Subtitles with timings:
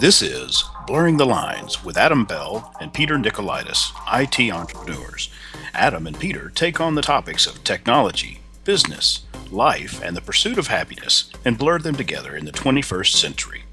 [0.00, 5.28] This is Blurring the Lines with Adam Bell and Peter Nikolaidis, IT entrepreneurs.
[5.74, 10.68] Adam and Peter take on the topics of technology, business, life, and the pursuit of
[10.68, 13.64] happiness and blur them together in the 21st century.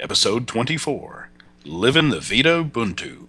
[0.00, 1.28] Episode 24
[1.66, 3.28] Living the Vida Ubuntu.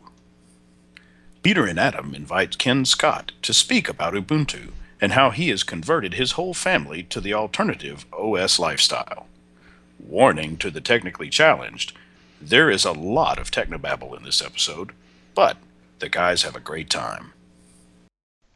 [1.44, 4.70] Peter and Adam invite Ken Scott to speak about Ubuntu
[5.02, 9.28] and how he has converted his whole family to the alternative OS lifestyle.
[10.00, 11.94] Warning to the technically challenged
[12.42, 14.92] there is a lot of technobabble in this episode,
[15.36, 15.58] but
[16.00, 17.34] the guys have a great time.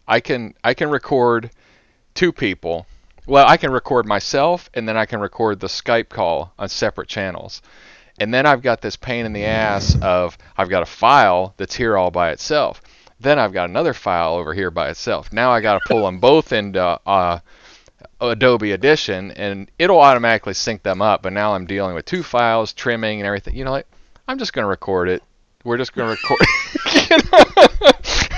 [0.08, 1.52] I can I can record
[2.14, 2.88] two people.
[3.26, 7.08] Well, I can record myself and then I can record the Skype call on separate
[7.08, 7.62] channels.
[8.20, 11.76] And then I've got this pain in the ass of I've got a file that's
[11.76, 12.82] here all by itself.
[13.20, 15.32] Then I've got another file over here by itself.
[15.32, 17.40] Now I got to pull them both into uh,
[18.20, 21.22] Adobe Audition, and it'll automatically sync them up.
[21.24, 23.56] But now I'm dealing with two files, trimming, and everything.
[23.56, 23.88] You know, like
[24.28, 25.24] I'm just gonna record it.
[25.64, 26.40] We're just gonna record.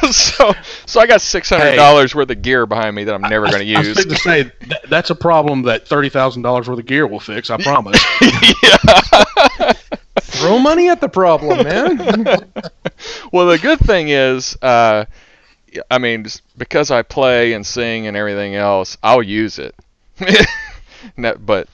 [0.12, 0.54] so,
[0.86, 3.48] so I got six hundred dollars hey, worth of gear behind me that I'm never
[3.48, 3.88] going to use.
[3.88, 7.08] I was to say that, that's a problem that thirty thousand dollars worth of gear
[7.08, 7.50] will fix.
[7.50, 8.03] I promise.
[8.64, 9.73] yeah.
[10.22, 11.98] Throw money at the problem, man.
[13.31, 15.06] well, the good thing is, uh,
[15.90, 16.26] I mean,
[16.58, 19.76] because I play and sing and everything else, I'll use it.
[21.40, 21.68] but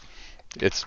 [0.59, 0.85] it's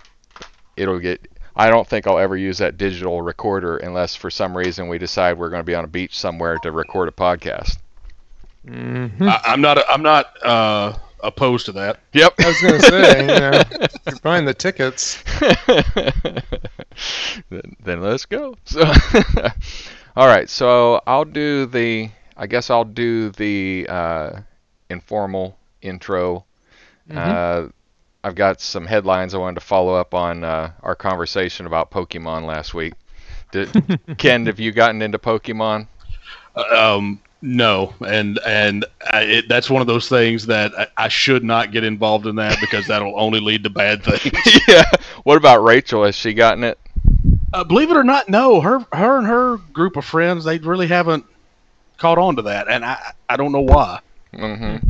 [0.77, 1.27] it'll get.
[1.57, 5.39] I don't think I'll ever use that digital recorder unless for some reason we decide
[5.39, 7.79] we're going to be on a beach somewhere to record a podcast.
[8.67, 9.29] Mm-hmm.
[9.29, 9.79] I, am not.
[9.89, 10.45] I'm not.
[10.45, 10.95] Uh,
[11.25, 12.01] opposed to that.
[12.13, 12.35] Yep.
[12.39, 13.63] I was going to say, you know,
[14.07, 15.23] you're buying the tickets.
[17.51, 18.55] then, then let's go.
[18.65, 18.85] So,
[20.17, 20.49] all right.
[20.49, 22.11] So I'll do the.
[22.37, 24.41] I guess I'll do the uh,
[24.91, 26.45] informal intro.
[27.09, 27.19] Mm-hmm.
[27.19, 27.69] Uh,
[28.25, 32.47] I've got some headlines I wanted to follow up on uh, our conversation about Pokemon
[32.47, 32.95] last week.
[33.53, 35.87] Did, Ken, have you gotten into Pokemon?
[36.57, 41.45] Um, no, and and I, it, that's one of those things that I, I, should
[41.45, 44.59] not get involved in that because that'll only lead to bad things.
[44.67, 44.85] yeah.
[45.25, 46.05] What about Rachel?
[46.05, 46.79] Has she gotten it?
[47.53, 48.63] Uh, believe it or not, no.
[48.63, 51.27] Her her and her group of friends they really haven't
[51.99, 54.01] caught on to that, and I I don't know why.
[54.33, 54.89] Mm-hmm.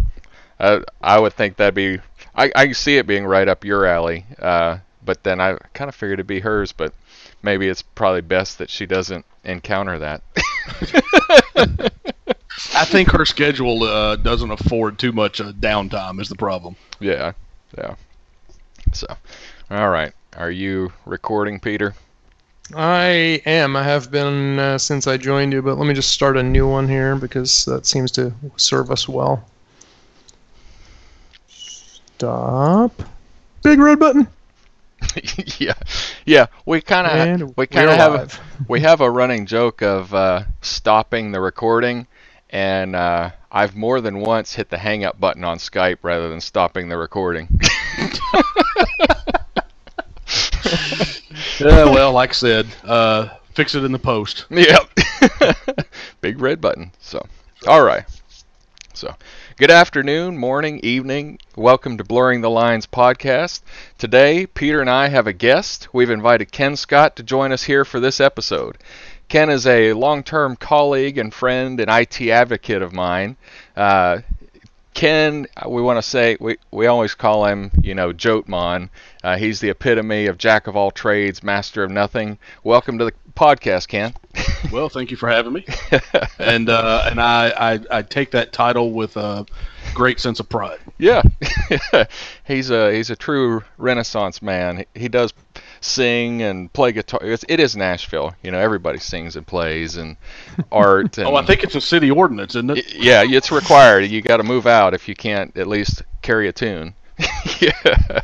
[0.58, 1.98] Uh, I would think that'd be
[2.34, 4.26] I I see it being right up your alley.
[4.38, 6.94] Uh, but then I kind of figured it'd be hers, but
[7.42, 10.22] maybe it's probably best that she doesn't encounter that.
[12.76, 16.20] I think her schedule uh, doesn't afford too much uh, downtime.
[16.20, 16.76] Is the problem?
[17.00, 17.32] Yeah,
[17.76, 17.96] yeah.
[18.92, 19.06] So,
[19.70, 20.12] all right.
[20.36, 21.94] Are you recording, Peter?
[22.74, 23.76] I am.
[23.76, 26.68] I have been uh, since I joined you, but let me just start a new
[26.68, 29.44] one here because that seems to serve us well.
[32.16, 33.02] Stop.
[33.62, 34.28] Big red button.
[35.58, 35.74] yeah,
[36.24, 36.46] yeah.
[36.64, 38.28] We kind of we kind of have a,
[38.68, 42.06] we have a running joke of uh, stopping the recording
[42.54, 46.40] and uh, I've more than once hit the hang up button on Skype rather than
[46.40, 47.48] stopping the recording.
[51.58, 54.46] yeah, well, like I said, uh, fix it in the post.
[54.50, 54.88] Yep.
[56.20, 56.92] Big red button.
[57.00, 57.26] So,
[57.66, 58.04] all right.
[58.92, 59.12] So,
[59.56, 61.38] good afternoon, morning, evening.
[61.54, 63.60] Welcome to Blurring the Lines podcast.
[63.98, 65.86] Today, Peter and I have a guest.
[65.94, 68.78] We've invited Ken Scott to join us here for this episode.
[69.28, 73.36] Ken is a long-term colleague and friend and IT advocate of mine.
[73.76, 74.22] Uh,
[74.92, 78.88] Ken, we want to say we, we always call him, you know, Jotmon.
[79.22, 82.38] Uh, he's the epitome of jack of all trades, master of nothing.
[82.64, 84.14] Welcome to the podcast, Ken.
[84.72, 85.64] well, thank you for having me.
[86.38, 89.46] and uh, and I, I, I take that title with a
[89.94, 90.78] great sense of pride.
[90.98, 91.22] Yeah,
[92.44, 94.84] he's a he's a true Renaissance man.
[94.94, 95.32] He does
[95.80, 97.20] sing and play guitar.
[97.22, 98.34] It's, it is Nashville.
[98.42, 100.16] You know, everybody sings and plays and
[100.72, 101.18] art.
[101.18, 102.94] And, oh, I think it's a city ordinance, isn't it?
[102.94, 104.06] Yeah, it's required.
[104.06, 106.94] You got to move out if you can't at least carry a tune.
[107.60, 108.20] yeah.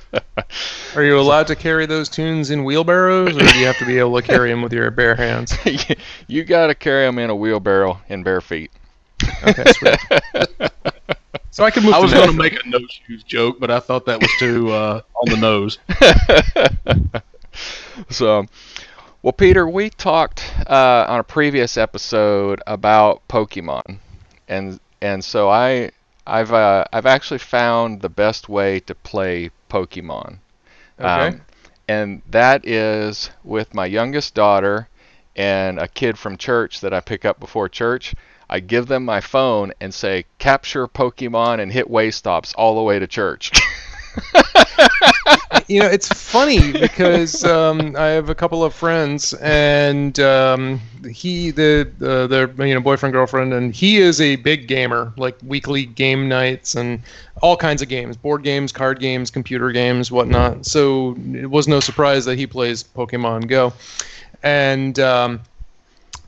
[0.97, 3.99] Are you allowed to carry those tunes in wheelbarrows, or do you have to be
[3.99, 5.57] able to carry them with your bare hands?
[6.27, 8.71] you got to carry them in a wheelbarrow in bare feet.
[9.45, 9.99] Okay, sweet.
[11.53, 11.95] So I could move.
[11.95, 14.71] I was going to make a no shoes joke, but I thought that was too
[14.71, 15.79] uh, on the nose.
[18.09, 18.47] so,
[19.23, 23.99] well, Peter, we talked uh, on a previous episode about Pokemon,
[24.47, 25.91] and and so I
[26.27, 30.39] I've uh, I've actually found the best way to play Pokemon.
[30.99, 31.29] Okay.
[31.29, 31.41] Um,
[31.89, 34.89] and that is with my youngest daughter
[35.35, 38.15] and a kid from church that I pick up before church.
[38.49, 42.83] I give them my phone and say capture Pokemon and hit way stops all the
[42.83, 43.51] way to church.
[45.69, 50.81] you know, it's funny because um, I have a couple of friends, and um,
[51.11, 55.37] he, the, uh, their, you know, boyfriend, girlfriend, and he is a big gamer, like
[55.45, 57.03] weekly game nights and
[57.43, 60.67] all kinds of games, board games, card games, computer games, whatnot.
[60.67, 63.73] So it was no surprise that he plays Pokemon Go,
[64.43, 64.99] and.
[64.99, 65.41] Um,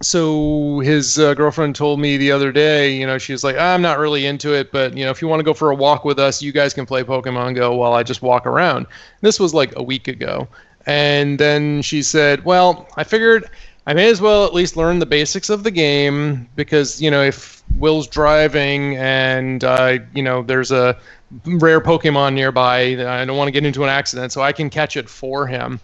[0.03, 3.81] so his uh, girlfriend told me the other day, you know, she was like, I'm
[3.81, 6.05] not really into it, but you know, if you want to go for a walk
[6.05, 8.87] with us, you guys can play Pokemon Go while I just walk around.
[9.21, 10.49] This was like a week ago,
[10.87, 13.49] and then she said, well, I figured
[13.87, 17.23] I may as well at least learn the basics of the game because you know
[17.23, 20.99] if Will's driving and uh, you know there's a
[21.45, 24.97] rare Pokemon nearby, I don't want to get into an accident, so I can catch
[24.97, 25.81] it for him.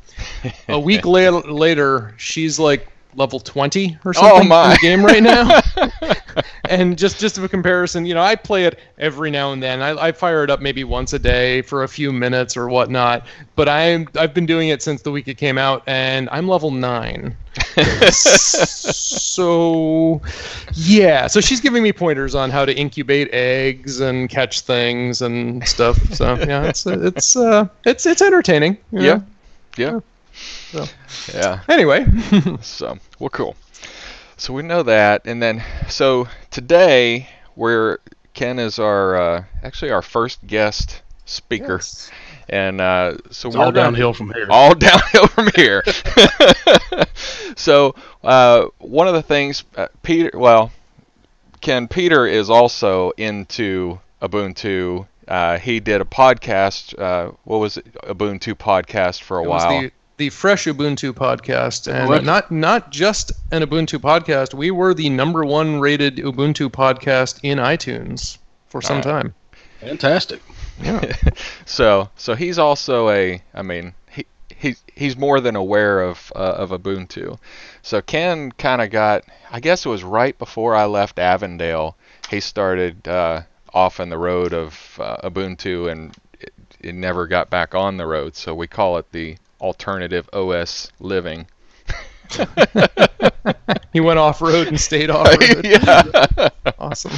[0.69, 4.65] a week la- later, she's like level 20 or something Oh, my.
[4.67, 5.61] in the game right now.
[6.69, 9.83] and just just a comparison, you know, I play it every now and then.
[9.83, 13.27] I, I fire it up maybe once a day for a few minutes or whatnot.
[13.57, 16.71] But I'm I've been doing it since the week it came out, and I'm level
[16.71, 17.37] nine.
[18.13, 20.21] so
[20.75, 25.67] yeah, so she's giving me pointers on how to incubate eggs and catch things and
[25.67, 25.97] stuff.
[26.15, 28.77] So yeah, it's it's uh it's it's entertaining.
[28.93, 29.01] Yeah.
[29.01, 29.25] know?
[29.77, 30.01] Yeah.
[30.71, 30.85] So.
[31.35, 31.61] Yeah.
[31.69, 32.07] Anyway,
[32.63, 33.57] So, well, cool.
[34.37, 37.99] So we know that, and then so today we're
[38.35, 42.11] Ken is our uh, actually our first guest speaker, Yes.
[42.49, 44.47] and uh, so It's we're all downhill from here.
[44.49, 45.83] all downhill from here.
[47.57, 50.71] so uh, one of the things, uh, Peter, well,
[51.61, 55.07] Ken Peter is also into Ubuntu.
[55.27, 56.99] Uh, he did a podcast.
[56.99, 57.93] Uh, what was it?
[58.05, 59.91] Ubuntu podcast for a It was while.
[60.19, 64.53] The the Fresh Ubuntu podcast, and not not just an Ubuntu podcast.
[64.53, 68.39] We were the number one rated Ubuntu podcast in iTunes
[68.69, 69.05] for some Alright.
[69.05, 69.35] time.
[69.81, 70.43] Fantastic.
[70.83, 71.15] Yeah.
[71.65, 76.39] So so he's also a I mean he he he's more than aware of uh,
[76.39, 77.39] of Ubuntu.
[77.83, 81.97] So Ken kind of got I guess it was right before I left Avondale
[82.29, 83.43] he started uh,
[83.73, 88.07] off on the road of uh, Ubuntu and it, it never got back on the
[88.07, 88.35] road.
[88.37, 91.47] So we call it the alternative OS living.
[93.93, 95.65] he went off road and stayed off road.
[95.65, 96.49] yeah.
[96.79, 97.13] Awesome.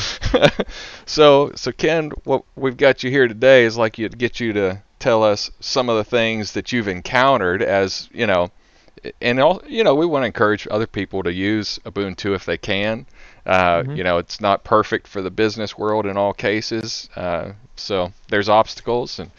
[1.06, 4.82] so so Ken, what we've got you here today is like you get you to
[4.98, 8.50] tell us some of the things that you've encountered as you know,
[9.20, 12.56] and all you know we want to encourage other people to use Ubuntu if they
[12.56, 13.06] can.
[13.46, 13.96] Uh, Mhm.
[13.96, 18.48] You know, it's not perfect for the business world in all cases, uh, so there's
[18.48, 19.30] obstacles, and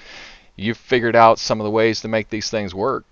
[0.61, 3.05] you've figured out some of the ways to make these things work.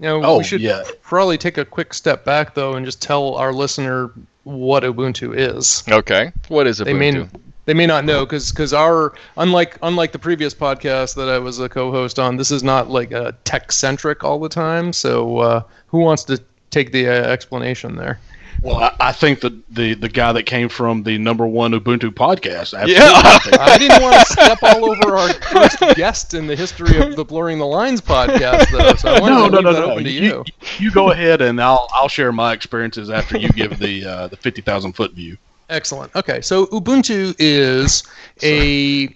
[0.00, 0.82] You know, Oh, we should yeah.
[1.02, 4.10] probably take a quick step back though and just tell our listener
[4.42, 5.82] what Ubuntu is.
[5.88, 6.84] Okay, what is Ubuntu?
[6.84, 7.26] They may
[7.66, 11.58] they may not know because because our unlike unlike the previous podcast that I was
[11.60, 14.92] a co-host on, this is not like a tech centric all the time.
[14.92, 18.18] So uh, who wants to take the uh, explanation there?
[18.64, 22.10] Well, I, I think the, the the guy that came from the number one Ubuntu
[22.10, 22.72] podcast.
[22.72, 22.94] absolutely.
[22.94, 23.58] Yeah.
[23.60, 27.26] I didn't want to step all over our first guest in the history of the
[27.26, 28.94] Blurring the Lines podcast, though.
[28.94, 29.92] So I wanted no, to no, leave no, that no.
[29.92, 30.44] open to You, you.
[30.78, 34.36] you go ahead, and I'll I'll share my experiences after you give the uh, the
[34.38, 35.36] fifty thousand foot view.
[35.68, 36.14] Excellent.
[36.16, 38.02] Okay, so Ubuntu is
[38.42, 39.08] a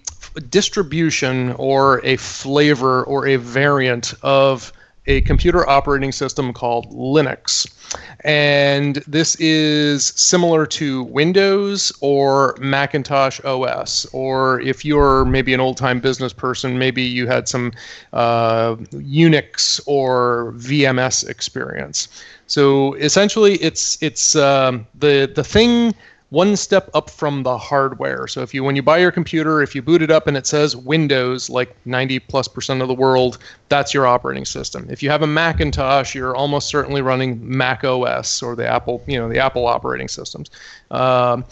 [0.50, 4.72] distribution or a flavor or a variant of
[5.08, 7.66] a computer operating system called Linux.
[8.20, 14.06] And this is similar to Windows or Macintosh OS.
[14.12, 17.72] Or if you're maybe an old time business person, maybe you had some
[18.12, 22.08] uh, Unix or VMS experience.
[22.46, 25.94] So essentially, it's it's um, the the thing
[26.30, 28.26] one step up from the hardware.
[28.26, 30.46] So if you when you buy your computer, if you boot it up and it
[30.46, 34.86] says Windows, like 90 plus percent of the world, that's your operating system.
[34.90, 39.18] If you have a Macintosh, you're almost certainly running Mac OS or the Apple, you
[39.18, 40.50] know, the Apple operating systems.
[40.90, 41.44] Um,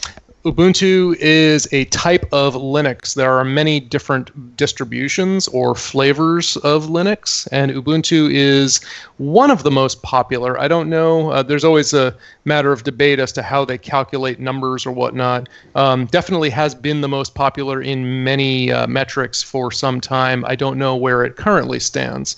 [0.46, 3.16] Ubuntu is a type of Linux.
[3.16, 8.80] There are many different distributions or flavors of Linux, and Ubuntu is
[9.16, 10.56] one of the most popular.
[10.60, 11.32] I don't know.
[11.32, 15.48] Uh, there's always a matter of debate as to how they calculate numbers or whatnot.
[15.74, 20.44] Um, definitely has been the most popular in many uh, metrics for some time.
[20.46, 22.36] I don't know where it currently stands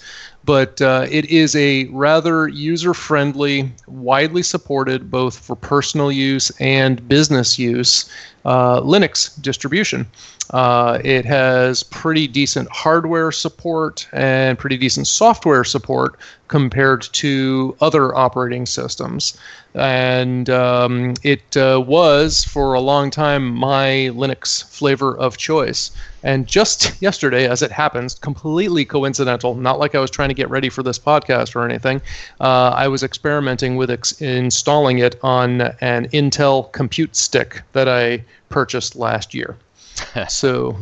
[0.48, 7.06] but uh, it is a rather user friendly, widely supported both for personal use and
[7.06, 8.10] business use
[8.44, 10.06] uh, Linux distribution.
[10.50, 16.18] Uh, it has pretty decent hardware support and pretty decent software support
[16.48, 19.38] compared to other operating systems.
[19.74, 25.90] And um, it uh, was, for a long time, my Linux flavor of choice.
[26.22, 30.48] And just yesterday, as it happens, completely coincidental, not like I was trying to get
[30.48, 32.00] ready for this podcast or anything,
[32.40, 38.24] uh, I was experimenting with ex- installing it on an Intel compute stick that I
[38.48, 39.56] purchased last year.
[40.28, 40.76] so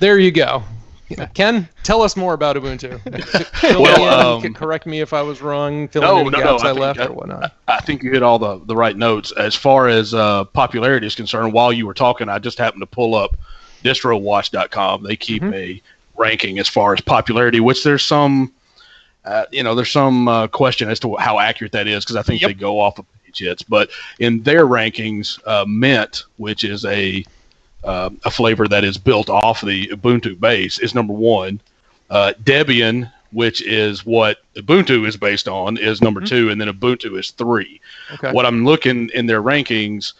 [0.00, 0.62] there you go.
[1.34, 2.98] Ken, tell us more about Ubuntu.
[3.62, 3.98] Well,
[4.40, 5.86] me in, um, correct me if I was wrong.
[5.88, 7.52] Fill No, in any no, no, I I, think left that- or whatnot.
[7.68, 9.30] I think you hit all the, the right notes.
[9.32, 12.86] As far as uh, popularity is concerned, while you were talking, I just happened to
[12.86, 13.36] pull up
[13.84, 15.02] distrowatch.com.
[15.02, 15.54] They keep Mhm.
[15.54, 15.82] a
[16.16, 18.52] ranking as far as popularity, which there's some,
[19.24, 22.22] uh, you know, there's some uh, question as to how accurate that is because I
[22.22, 22.48] think Yep.
[22.48, 23.62] they go off of page hits.
[23.62, 27.24] But in their rankings, uh, Mint, which is a
[27.84, 31.58] uh, a flavor that is built off the Ubuntu base, is number one.
[32.10, 36.28] Uh, Debian, which is what Ubuntu is based on, is number Mhm.
[36.28, 37.80] two, and then Ubuntu is three.
[38.12, 38.30] Okay.
[38.30, 40.12] What I'm looking in their rankings,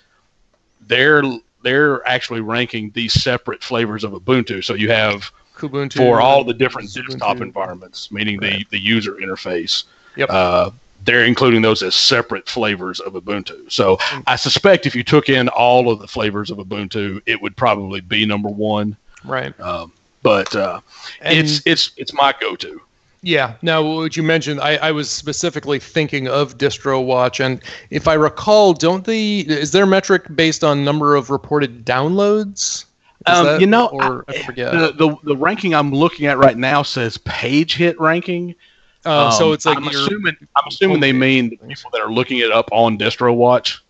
[0.87, 1.23] they're
[1.63, 4.65] they're actually ranking these separate flavors of Ubuntu.
[4.65, 8.67] So you have Kubuntu for all the different desktop environments, meaning Right.
[8.71, 9.85] the the user interface.
[10.17, 10.29] Yep.
[10.31, 10.71] Uh,
[11.05, 13.71] they're including those as separate flavors of Ubuntu.
[13.71, 14.23] So Mm.
[14.27, 18.01] I suspect if you took in all of the flavors of Ubuntu, it would probably
[18.01, 18.97] be number one.
[19.25, 19.59] Right.
[19.61, 19.93] Um,
[20.23, 20.81] but uh,
[21.21, 22.81] And- it's it's it's my go-to.
[23.25, 23.55] Yeah.
[23.63, 28.73] Now, what you mentioned, I, I was specifically thinking of DistroWatch, and if I recall,
[28.73, 32.87] don't the is their metric based on number of reported downloads?
[33.27, 34.73] Um, that- you know, or I, forget.
[34.73, 38.57] The, the the ranking I'm looking at right now says page hit ranking.
[39.05, 42.11] Uh, so Um, it's like I'm assuming I'm assuming they mean the people that are
[42.13, 43.81] looking it up on DistroWatch.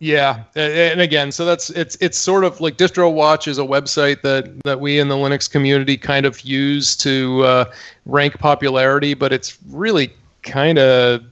[0.00, 4.62] Yeah, and again, so that's it's it's sort of like DistroWatch is a website that
[4.62, 7.72] that we in the Linux community kind of use to uh,
[8.06, 10.12] rank popularity, but it's really
[10.44, 11.24] kind of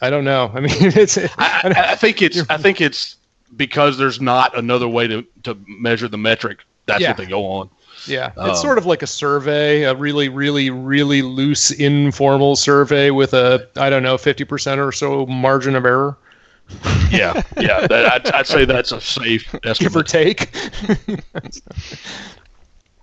[0.00, 0.50] I don't know.
[0.54, 3.16] I mean, it's I, I, I think it's I think it's
[3.54, 6.60] because there's not another way to, to measure the metric.
[6.86, 7.10] That's Yeah.
[7.10, 7.68] what they go on.
[8.06, 13.10] Yeah, Um, it's sort of like a survey, a really really really loose informal survey
[13.10, 16.16] with a I don't know fifty percent or so margin of error,
[17.10, 17.86] Yeah, yeah.
[17.86, 20.50] That, I'd, I'd say that's a safe give or take.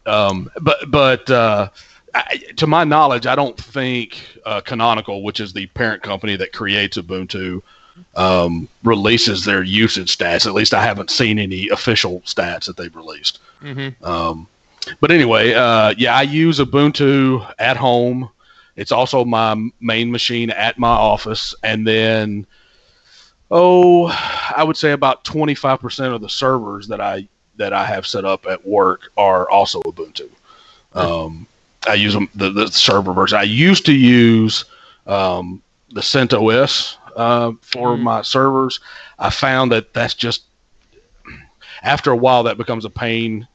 [0.06, 1.70] Um, but but uh,
[2.14, 6.52] I, to my knowledge, I don't think uh, Canonical, which is the parent company that
[6.52, 7.62] creates Ubuntu,
[8.16, 10.46] um, releases their usage stats.
[10.46, 13.40] At least I haven't seen any official stats that they've released.
[13.62, 14.48] hmm Um,
[15.00, 18.30] but anyway, uh, yeah, I use Ubuntu at home.
[18.76, 22.46] It's also my main machine at my office, and then
[23.52, 24.08] oh,
[24.56, 28.08] I would say about twenty five percent of the servers that I that I have
[28.08, 30.30] set up at work are also Ubuntu.
[30.94, 31.46] Um,
[31.88, 33.38] I use them the, the server version.
[33.38, 34.66] I used to use
[35.06, 35.62] um,
[35.92, 38.02] the CentOS uh, for Mm.
[38.02, 38.80] my servers.
[39.20, 40.44] I found that that's just
[41.84, 43.48] after a while that becomes a pain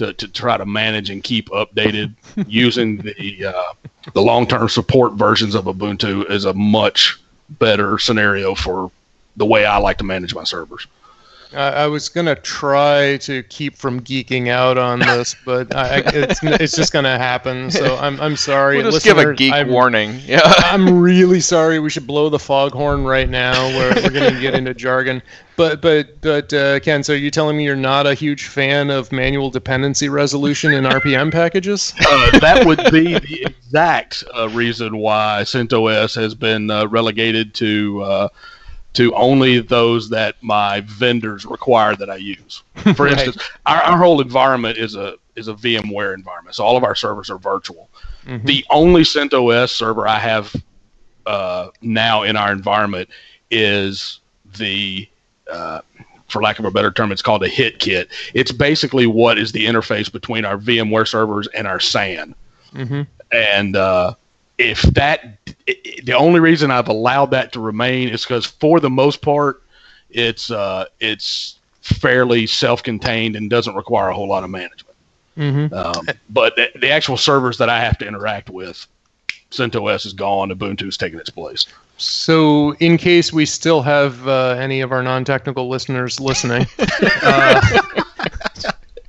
[0.00, 2.14] to, to try to manage and keep updated
[2.48, 3.72] using the uh,
[4.14, 8.90] the long term support versions of Ubuntu is a much better scenario for
[9.36, 10.86] the way I like to manage my servers.
[11.54, 16.02] I, I was gonna try to keep from geeking out on this, but I, I,
[16.06, 17.70] it's it's just gonna happen.
[17.70, 18.82] So I'm I'm sorry.
[18.82, 20.20] We'll just give a geek I'm, warning.
[20.30, 20.40] Yeah.
[20.58, 21.80] I'm really sorry.
[21.80, 23.66] We should blow the foghorn right now.
[23.76, 25.22] We're, we're going to get into jargon.
[25.56, 28.90] But but but uh, Ken, so are you're telling me you're not a huge fan
[28.90, 31.92] of manual dependency resolution in RPM packages?
[31.98, 38.02] Uh, that would be the exact uh, reason why CentOS has been uh, relegated to
[38.02, 38.28] uh,
[38.94, 42.62] to only those that my vendors require that I use.
[42.96, 43.12] For Right.
[43.12, 46.94] instance, our, our whole environment is a is a VMware environment, so all of our
[46.94, 47.88] servers are virtual.
[48.26, 48.44] Mhm.
[48.44, 50.54] The only CentOS server I have
[51.26, 53.08] uh, now in our environment
[53.50, 54.20] is
[54.58, 55.08] the
[55.50, 55.80] uh,
[56.28, 58.08] for lack of a better term, it's called a hit kit.
[58.34, 62.34] It's basically what is the interface between our VMware servers and our SAN.
[62.74, 63.06] Mhm.
[63.32, 64.14] And uh,
[64.60, 65.38] if that,
[66.04, 69.62] the only reason I've allowed that to remain is because for the most part,
[70.10, 74.96] it's uh, it's fairly self-contained and doesn't require a whole lot of management.
[75.38, 75.72] Mhm.
[75.72, 78.86] Um, but the, the actual servers that I have to interact with,
[79.50, 80.50] CentOS is gone.
[80.50, 81.66] Ubuntu's taking its place.
[81.96, 86.66] So, in case we still have uh, any of our non-technical listeners listening,
[87.22, 87.99] uh,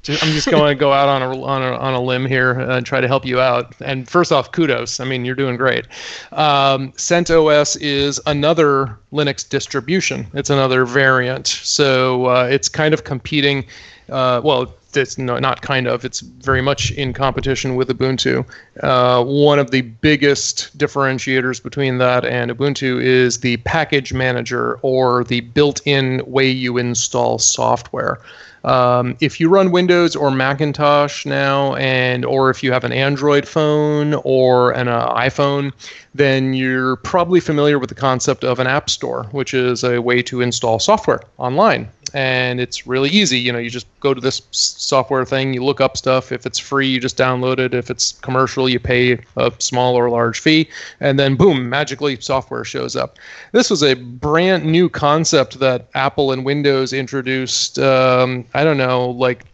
[0.03, 2.51] ju- I'm just going to go out on a, on a on a limb here
[2.51, 3.73] and try to help you out.
[3.81, 4.99] And first off, kudos.
[4.99, 5.85] I mean, you're doing great.
[6.31, 10.27] Um, CentOS is another Linux distribution.
[10.33, 11.47] It's another variant.
[11.47, 13.65] So uh, it's kind of competing.
[14.09, 18.45] Uh, well, it's no, not kind of it's very much in competition with ubuntu
[18.83, 25.23] uh, one of the biggest differentiators between that and ubuntu is the package manager or
[25.25, 28.19] the built-in way you install software
[28.63, 33.47] um, if you run Windows or Macintosh now, and or if you have an Android
[33.47, 35.71] phone or an uh, iPhone,
[36.13, 40.21] then you're probably familiar with the concept of an app store, which is a way
[40.23, 43.39] to install software online and it's really easy.
[43.39, 46.31] You know, you just go to this software thing, you look up stuff.
[46.31, 47.73] If it's free, you just download it.
[47.73, 52.63] If it's commercial, you pay a small or large fee, and then boom, magically software
[52.63, 53.17] shows up.
[53.51, 57.79] This was a brand new concept that Apple and Windows introduced.
[57.79, 59.45] Um, I don't know, like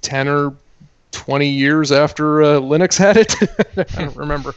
[0.00, 0.54] ten or
[1.16, 3.34] 20 years after uh, Linux had it.
[3.96, 4.54] I don't remember,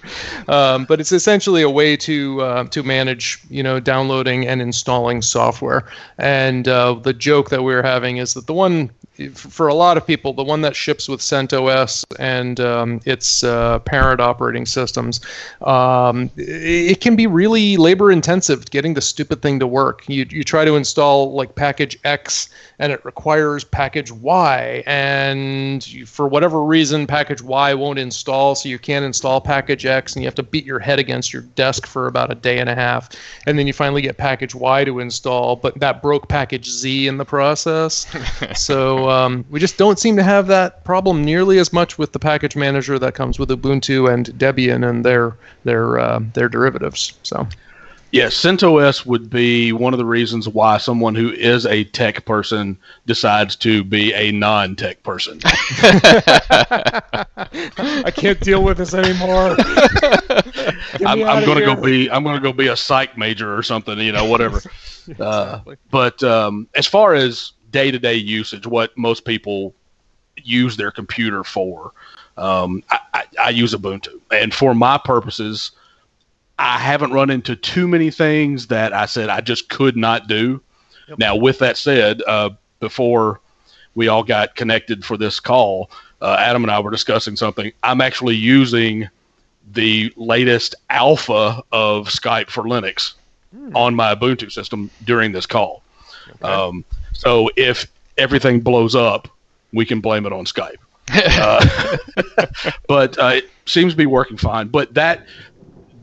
[0.49, 5.21] um, but it's essentially a way to uh, to manage, you know, downloading and installing
[5.21, 5.85] software.
[6.17, 8.91] And uh, the joke that we we're having is that the one
[9.33, 13.79] for a lot of people, the one that ships with CentOS and um, its uh,
[13.79, 15.19] parent operating systems,
[15.61, 20.07] um, it can be really labor intensive getting the stupid thing to work.
[20.07, 26.05] You, you try to install like package X and it requires package Y, and you,
[26.05, 30.27] for whatever reason, package Y won't install, so you can't install package X, and you
[30.27, 33.09] have to beat your head against your desk for about a day and a half,
[33.45, 37.17] and then you finally get package Y to install, but that broke package Z in
[37.17, 38.07] the process.
[38.55, 42.19] so um, we just don't seem to have that problem nearly as much with the
[42.19, 47.13] package manager that comes with Ubuntu and Debian and their their uh, their derivatives.
[47.23, 47.47] So.
[48.11, 52.75] Yes, CentOS would be one of the reasons why someone who is a tech person
[53.05, 55.39] decides to be a non-tech person.
[55.43, 57.25] I
[58.15, 59.55] can't deal with this anymore.
[61.05, 63.61] I'm, I'm going to go be I'm going to go be a psych major or
[63.61, 64.57] something, you know, whatever.
[65.07, 65.15] exactly.
[65.19, 65.59] uh,
[65.91, 69.75] but um, as far as day-to-day usage, what most people
[70.35, 71.91] use their computer for,
[72.37, 75.73] um, I, I, I use Ubuntu, and for my purposes
[76.59, 80.61] I haven't run into too many things that I said I just could not do.
[81.07, 81.17] Yep.
[81.17, 82.49] Now, with that said, uh,
[82.81, 83.39] before
[83.95, 85.89] we all got connected for this call,
[86.21, 87.71] uh, Adam and I were discussing something.
[87.81, 89.09] I'm actually using
[89.71, 93.13] the latest alpha of Skype for Linux
[93.55, 93.73] mm.
[93.73, 95.81] on my Ubuntu system during this call.
[96.29, 96.45] Okay.
[96.51, 99.29] Um, so if everything blows up,
[99.71, 100.75] we can blame it on Skype.
[101.13, 101.97] uh,
[102.87, 104.67] but uh, it seems to be working fine.
[104.67, 105.25] But that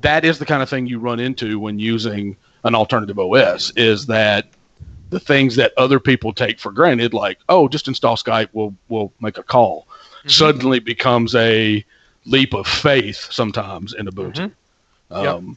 [0.07, 4.07] that is the kind of thing you run into when using an alternative OS is
[4.07, 4.47] that
[5.11, 9.13] the things that other people take for granted, like, oh, just install Skype, we'll we'll
[9.21, 10.29] make a call, mm-hmm.
[10.29, 11.85] suddenly becomes a
[12.25, 14.53] leap of faith sometimes in Ubuntu.
[15.11, 15.15] Mm-hmm.
[15.15, 15.57] Um, yep.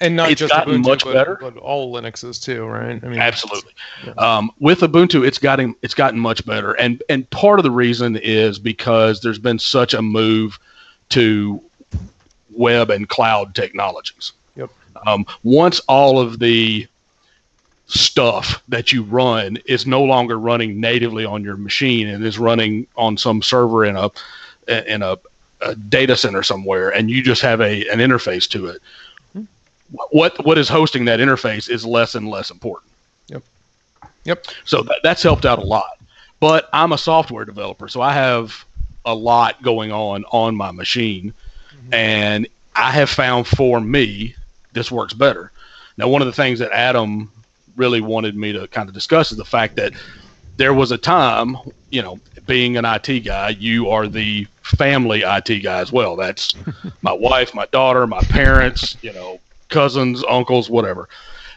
[0.00, 3.02] And not just gotten Ubuntu, much but, better, but all Linuxes too, right?
[3.02, 3.74] I mean, absolutely.
[4.04, 4.12] Yeah.
[4.14, 8.16] Um, with Ubuntu, it's gotten it's gotten much better, and and part of the reason
[8.16, 10.58] is because there's been such a move
[11.10, 11.62] to
[12.56, 14.32] web and cloud technologies.
[14.56, 14.70] Yep.
[15.06, 16.86] Um, once all of the
[17.86, 22.86] stuff that you run is no longer running natively on your machine and is running
[22.96, 24.10] on some server in a
[24.66, 25.18] in a,
[25.60, 28.82] a data center somewhere, and you just have a an interface to it.
[29.36, 29.44] Mm-hmm.
[30.10, 32.90] What what is hosting that interface is less and less important.
[33.28, 33.42] Yep.
[34.24, 34.46] Yep.
[34.64, 35.98] So that, that's helped out a lot.
[36.40, 38.64] But I'm a software developer, so I have
[39.04, 41.34] a lot going on on my machine
[41.92, 44.34] and I have found for me
[44.72, 45.50] this works better.
[45.96, 47.30] Now, one of the things that Adam
[47.76, 49.92] really wanted me to kind of discuss is the fact that
[50.56, 51.56] there was a time,
[51.90, 56.16] you know, being an IT guy, you are the family IT guy as well.
[56.16, 56.54] That's
[57.02, 61.08] my wife, my daughter, my parents, you know, cousins, uncles, whatever.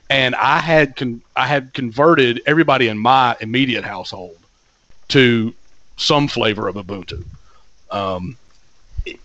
[0.09, 4.37] And I had con- I had converted everybody in my immediate household
[5.09, 5.53] to
[5.97, 7.23] some flavor of Ubuntu.
[7.91, 8.37] Um,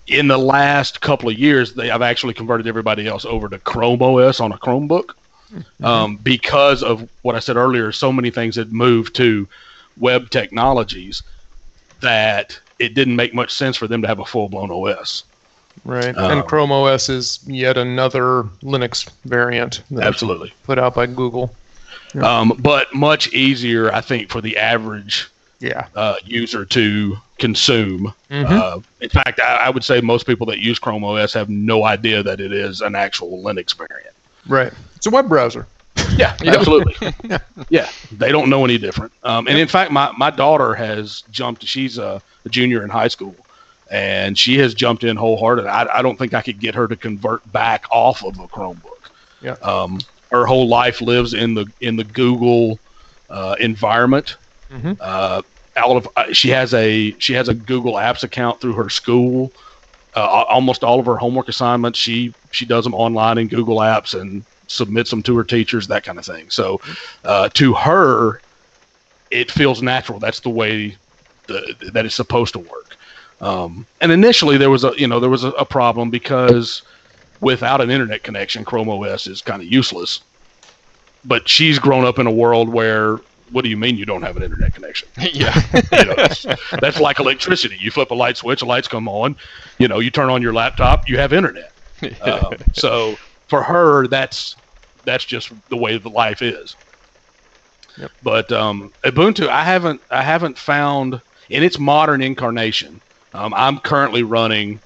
[0.06, 4.02] in the last couple of years, they I've actually converted everybody else over to Chrome
[4.02, 5.14] OS on a Chromebook
[5.52, 5.84] mm-hmm.
[5.84, 7.92] um, because of what I said earlier.
[7.92, 9.48] So many things had moved to
[9.98, 11.22] web technologies
[12.00, 15.24] that it didn't make much sense for them to have a full blown OS.
[15.84, 19.82] Right, um, and Chrome OS is yet another Linux variant.
[19.96, 21.54] Absolutely, put out by Google.
[22.14, 22.40] Yeah.
[22.40, 25.30] Um, but much easier, I think, for the average
[25.62, 25.86] yeah.
[25.94, 28.12] uh, user to consume.
[28.30, 28.52] Mm-hmm.
[28.52, 31.84] Uh, in fact, I, I, would say most people that use Chrome OS have no
[31.84, 34.14] idea that it is an actual Linux variant.
[34.46, 34.72] Right.
[34.96, 35.66] It's a web browser.
[36.16, 37.14] Yeah, absolutely.
[37.68, 39.12] yeah, they don't know any different.
[39.22, 41.64] Um, and in fact, my, my daughter has jumped.
[41.64, 43.36] She's a, a, junior in high school,
[43.90, 45.66] and she has jumped in wholehearted.
[45.66, 49.10] I, I don't think I could get her to convert back off of a Chromebook.
[49.42, 49.52] Yeah.
[49.62, 52.78] Um, her whole life lives in the in the Google
[53.30, 54.36] uh, environment.
[54.72, 54.92] Mm-hmm.
[55.00, 55.42] Uh,
[55.76, 59.52] all of uh, she has a she has a Google Apps account through her school.
[60.14, 64.18] Uh, almost all of her homework assignments she she does them online in Google Apps
[64.18, 66.50] and submits them to her teachers, that kind of thing.
[66.50, 66.80] So
[67.24, 68.40] uh, to her,
[69.30, 70.18] it feels natural.
[70.18, 70.96] That's the way
[71.46, 72.96] the, that it's supposed to work.
[73.40, 76.82] Um, and initially there was a you know there was a, a problem because
[77.40, 80.20] without an internet connection, Chrome OS is kind of useless.
[81.24, 83.20] But she's grown up in a world where
[83.52, 85.08] what do you mean you don't have an internet connection?
[85.32, 85.54] yeah.
[85.92, 86.46] you know, that's,
[86.80, 87.76] that's like electricity.
[87.78, 89.36] You flip a light switch, the lights come on.
[89.78, 91.70] You know, you turn on your laptop, you have internet.
[92.22, 94.56] Um, so for her, that's
[95.04, 96.74] that's just the way the life is.
[97.96, 98.10] Yep.
[98.24, 103.00] But um, Ubuntu, I haven't I haven't found in its modern incarnation.
[103.34, 104.80] Um, I'm currently running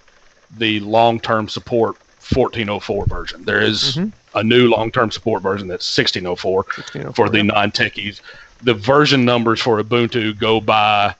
[0.59, 1.97] the long-term support
[2.35, 3.45] 1404 version.
[3.45, 4.13] There is Mhm.
[4.35, 8.21] a new long-term support version that's 1604 for the non-techies.
[8.63, 11.15] The version numbers for Ubuntu go by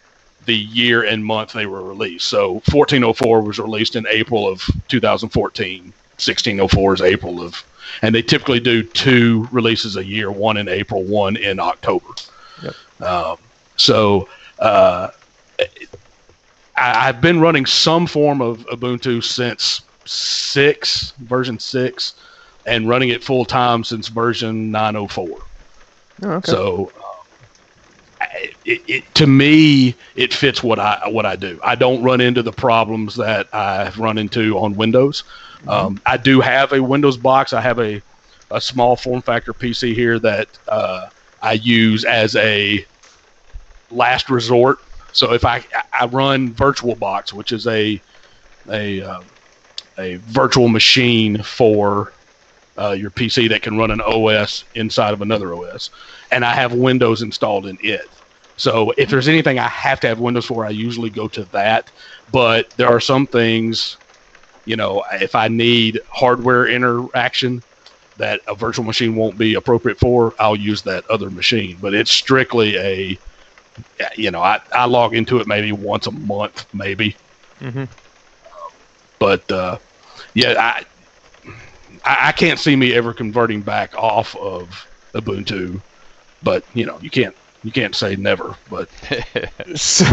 [0.47, 2.29] the year and month they were released.
[2.29, 5.83] So 1404 was released in April of 2014.
[5.83, 7.63] 1604 is April of,
[8.01, 12.09] and they typically do two releases a year, one in April, one in October.
[12.63, 12.75] Yep.
[13.03, 13.37] Um,
[13.77, 15.11] so uh,
[15.59, 22.15] I, I've been running some form of Ubuntu since six version six,
[22.65, 25.39] and running it full time since version 904.
[26.23, 26.51] Oh, okay.
[26.51, 26.93] So,
[28.65, 31.61] it, it, to me, it fits what I what I do.
[31.63, 35.25] I don't run into the problems that I've run into on Windows.
[35.67, 37.53] Um, I do have a Windows box.
[37.53, 38.03] I have a
[38.51, 41.09] a small form factor PC here that uh,
[41.43, 42.85] I use as a
[43.91, 44.79] last resort.
[45.13, 48.01] So if I I run VirtualBox, which is a
[48.69, 49.21] a uh,
[49.99, 52.13] a virtual machine for
[52.79, 55.91] uh, your PC that can run an OS inside of another OS,
[56.31, 58.09] and I have Windows installed in it.
[58.57, 61.93] So if there's anything I have to have Windows for, I usually go to that.
[62.31, 63.99] But there are some things,
[64.65, 67.63] you know, if I need hardware interaction
[68.17, 71.79] that a virtual machine won't be appropriate for, I'll use that other machine.
[71.81, 73.21] But it's strictly a,
[74.17, 77.19] you know, I, I log into it maybe once a month, maybe.
[77.61, 77.85] hmm
[79.19, 79.79] But uh,
[80.35, 80.85] yeah, I
[82.05, 85.83] I can't see me ever converting back off of Ubuntu.
[86.43, 87.35] But you know, you can't
[87.67, 88.55] you can't say never.
[88.71, 88.89] But
[89.75, 90.07] So,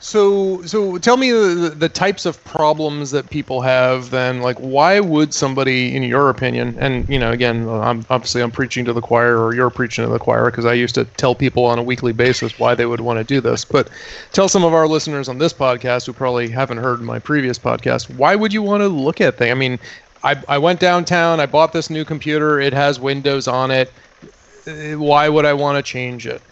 [0.00, 4.10] so, so tell me the, the types of problems that people have.
[4.10, 8.50] Then, like, why would somebody, in your opinion, and you know, again, I'm obviously I'm
[8.50, 11.34] preaching to the choir, or you're preaching to the choir, because I used to tell
[11.34, 13.64] people on a weekly basis why they would want to do this.
[13.64, 13.88] But
[14.32, 18.14] tell some of our listeners on this podcast who probably haven't heard my previous podcast,
[18.14, 19.50] why would you want to look at things?
[19.52, 19.78] I mean,
[20.22, 23.90] I, I went downtown, I bought this new computer, it has Windows on it.
[24.66, 26.42] Uh, Why would I want to change it?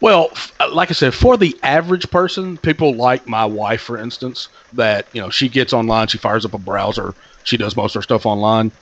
[0.00, 0.30] Well,
[0.70, 5.20] like I said, for the average person, people like my wife, for instance, that you
[5.20, 8.26] know she gets online, she fires up a browser, she does most of her stuff
[8.26, 8.72] online.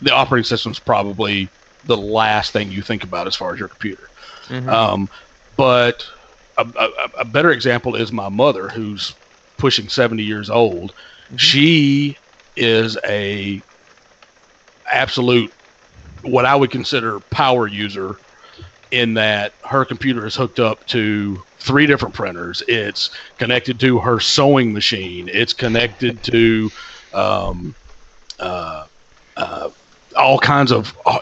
[0.00, 1.50] The operating system's probably
[1.84, 4.08] the last thing you think about as far as your computer.
[4.48, 4.68] Mhm.
[4.68, 5.10] Um,
[5.56, 6.06] but
[6.56, 9.14] a, a, a better example is my mother, who's
[9.58, 10.94] pushing seventy years old.
[11.36, 12.16] She
[12.56, 13.62] is a
[14.90, 15.52] absolute
[16.22, 18.16] what I would consider power user
[18.90, 22.62] in that her computer is hooked up to three different printers.
[22.68, 25.28] It's connected to her sewing machine.
[25.32, 26.70] It's connected to
[27.12, 27.74] um,
[28.38, 28.86] uh,
[29.36, 29.70] uh,
[30.16, 31.20] all kinds of uh,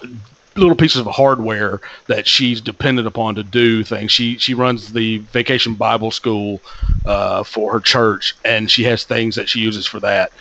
[0.57, 4.11] little pieces of hardware that she's dependent upon to do things.
[4.13, 6.61] She she runs the Vacation Bible School
[7.07, 10.33] uh, for her church, and she has things that she uses for that.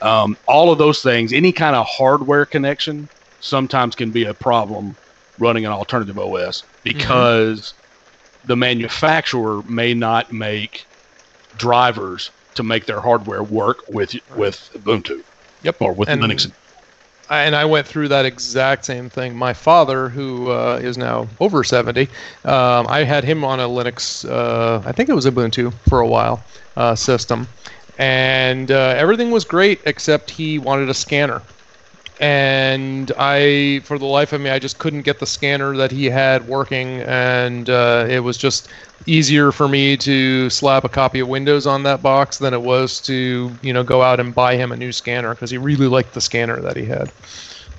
[0.00, 3.08] Um, all of those things, any kind of hardware connection,
[3.40, 4.96] sometimes can be a problem
[5.38, 7.74] running an alternative OS because
[8.44, 10.86] the manufacturer may not make
[11.56, 15.22] drivers to make their hardware work with with Ubuntu.
[15.62, 15.76] Yep.
[15.82, 16.50] Or with And- Linux.
[17.30, 19.36] I- and I went through that exact same thing.
[19.36, 22.08] My father, who uh, is now over 70,
[22.46, 26.06] um, I had him on a Linux, uh, I think it was Ubuntu for a
[26.06, 26.42] while,
[26.78, 27.46] uh, system.
[27.98, 31.42] And uh, everything was great except he wanted a scanner.
[32.20, 36.06] And I, for the life of me, I just couldn't get the scanner that he
[36.06, 37.00] had working.
[37.02, 38.68] And uh, it was just
[39.06, 43.00] easier for me to slap a copy of Windows on that box than it was
[43.02, 46.14] to, you know, go out and buy him a new scanner because he really liked
[46.14, 47.12] the scanner that he had.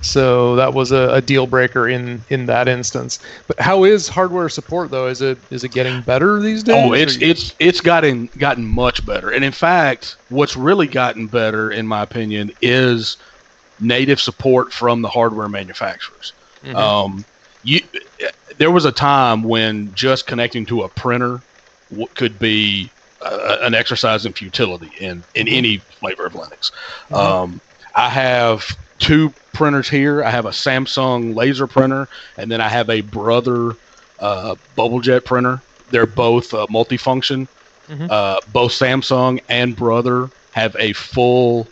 [0.02, 3.18] So that was a, a deal breaker in in that instance.
[3.46, 5.06] But how is hardware support though?
[5.06, 6.90] Is it is it getting better these days?
[6.90, 9.30] Oh, it's it's it's gotten gotten much better.
[9.30, 13.18] And in fact, what's really gotten better, in my opinion, is
[13.80, 16.32] native support from the hardware manufacturers.
[16.64, 16.74] Mhm.
[16.74, 17.24] Um,
[17.62, 17.80] you,
[18.58, 21.40] there was a time when just connecting to a printer
[21.90, 22.90] w- could be
[23.22, 26.70] uh, an exercise in futility in in any flavor of Linux.
[27.12, 27.60] Um,
[27.94, 28.64] I have
[28.98, 30.22] two printers here.
[30.24, 33.76] I have a Samsung laser printer, and then I have a Brother
[34.20, 35.60] uh, BubbleJet printer.
[35.90, 37.46] They're both uh, multifunction.
[37.90, 38.10] Mhm.
[38.10, 41.66] Uh, both Samsung and Brother have a full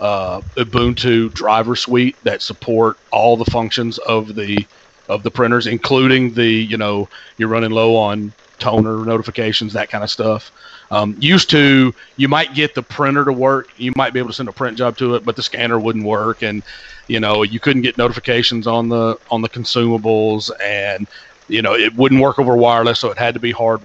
[0.00, 4.66] uh, Ubuntu driver suite that support all the functions of the
[5.08, 10.04] of the printers, including the you know you're running low on toner notifications, that kind
[10.04, 10.52] of stuff.
[10.90, 13.68] Um, used to, you might get the printer to work.
[13.76, 16.04] You might be able to send a print job to it, but the scanner wouldn't
[16.04, 16.62] work, and
[17.08, 21.06] you know you couldn't get notifications on the on the consumables, and
[21.48, 23.80] you know it wouldn't work over wireless, so it had to be hard.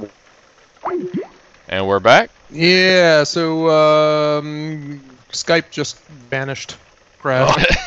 [1.69, 2.30] And we're back.
[2.52, 4.92] Yeah, so um,
[5.34, 6.78] Skype just vanished.
[7.19, 7.78] Crashed.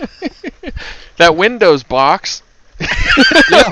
[1.18, 2.42] That Windows box.
[2.80, 3.68] yeah.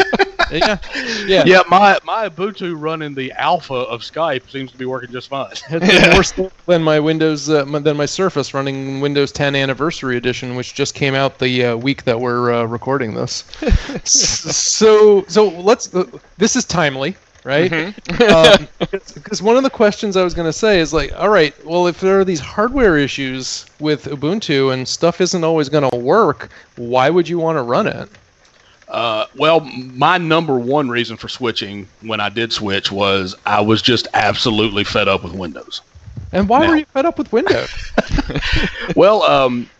[0.53, 0.79] yeah.
[1.27, 1.45] Yeah.
[1.47, 5.51] Yeah, my my Ubuntu running the alpha of Skype seems to be working just fine.
[5.51, 6.33] It's been worse
[6.66, 11.14] than my Windows uh, than my Surface running Windows 10 Anniversary Edition, which just came
[11.14, 13.45] out the uh, week that we're uh, recording this.
[14.05, 15.95] So so let's.
[15.95, 16.05] Uh,
[16.38, 17.94] this is timely, right?
[19.14, 21.87] Because one of the questions I was going to say is like, all right, well,
[21.87, 26.50] if there are these hardware issues with Ubuntu and stuff isn't always going to work,
[26.76, 28.09] why would you want to run it?
[28.88, 33.83] Uh, well, my number one reason for switching when I did switch was I was
[33.83, 35.83] just absolutely fed up with Windows.
[36.33, 37.70] And why Now- were you fed up with Windows?
[38.96, 39.70] well, um,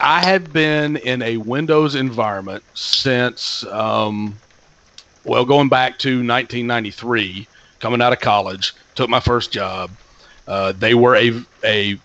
[0.00, 4.36] I had been in a Windows environment since, um,
[5.26, 7.46] well, going back to 1993,
[7.80, 9.90] coming out of college, took my first job.
[10.46, 11.32] Uh, they were a
[11.64, 11.98] a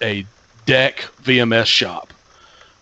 [0.00, 0.24] a
[0.66, 2.12] DEC VMS shop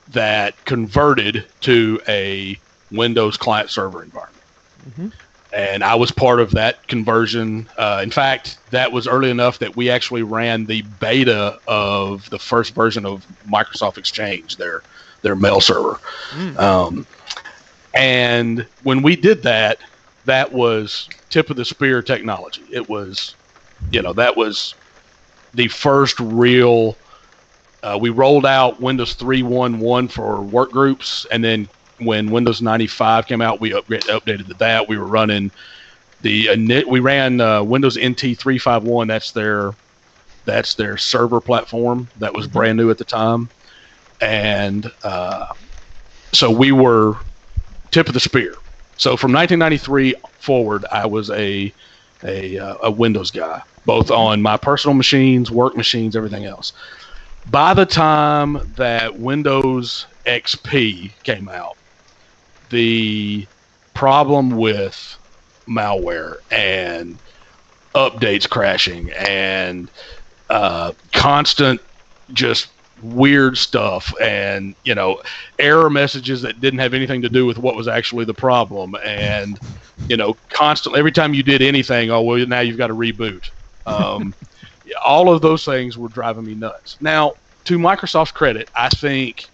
[0.09, 2.59] that converted to a
[2.91, 4.43] Windows client server environment.
[4.91, 5.13] Mhm.
[5.53, 7.69] And I was part of that conversion.
[7.79, 12.39] Uh, in fact, that was early enough that we actually ran the beta of the
[12.39, 14.83] first version of Microsoft Exchange, their
[15.23, 15.99] their mail server.
[16.33, 16.59] Mm.
[16.59, 17.07] Um,
[17.97, 19.79] and when we did that,
[20.27, 22.63] that was tip of the spear technology.
[22.71, 23.35] It was,
[23.91, 24.75] you know, that was
[25.55, 26.97] the first real.
[27.83, 33.41] Uh, we rolled out Windows 3.1.1 for work groups, and then when Windows 95 came
[33.41, 34.89] out, we upgrade, updated to that.
[34.89, 35.51] We were running
[36.23, 39.07] the we ran uh, Windows NT 351.
[39.09, 39.75] That's their
[40.45, 43.49] that's their server platform that was brand new at the time,
[44.21, 45.53] and uh,
[46.33, 47.17] so we were
[47.97, 48.53] tip of the spear.
[48.99, 51.73] So from 1993 forward, I was a
[52.23, 56.75] a, uh, a Windows guy, both on my personal machines, work machines, everything else.
[57.51, 61.77] By the time that Windows XP came out,
[62.69, 63.47] the
[63.95, 65.19] problem with
[65.67, 67.19] malware and
[67.95, 69.91] updates crashing and
[70.51, 71.81] uh, constant
[72.33, 72.69] just
[73.03, 75.21] weird stuff and you know
[75.59, 78.95] error messages that didn't have anything to do with what was actually the problem.
[79.05, 79.59] And
[80.09, 83.51] you know constantly every time you did anything oh well now you've got to reboot.
[83.87, 84.35] Um,
[85.05, 86.97] all of those things were driving me nuts.
[87.01, 89.51] Now to microsoft's credit i think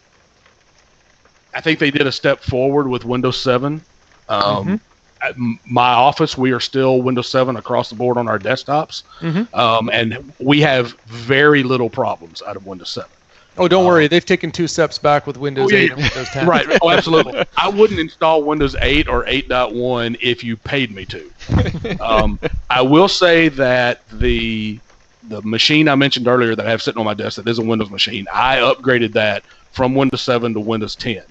[1.54, 3.84] i think they did a step forward with windows 7
[4.28, 4.80] um,
[5.22, 9.02] at m- my office we are still windows 7 across the board on our desktops.
[9.20, 9.52] Mhm.
[9.54, 13.08] um, and we have very little problems out of windows 7
[13.58, 14.06] Oh, don't Uh, worry.
[14.08, 16.46] They've taken two steps back with Windows Oh, yeah, 8 and Windows 10.
[16.46, 16.66] Right.
[16.80, 17.44] Oh, absolutely.
[17.56, 21.30] I wouldn't install Windows 8 or 8.1 if you paid me to.
[22.00, 22.38] Um,
[22.70, 24.78] I will say that the
[25.28, 27.62] the machine I mentioned earlier that I have sitting on my desk that is a
[27.62, 31.22] Windows machine, I upgraded that from Windows 7 to Windows 10.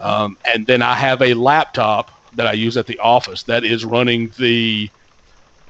[0.00, 3.86] Um, and then I have a laptop that I use at the office that is
[3.86, 4.90] running the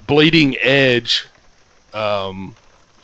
[0.08, 1.24] bleeding edge
[1.94, 2.56] um,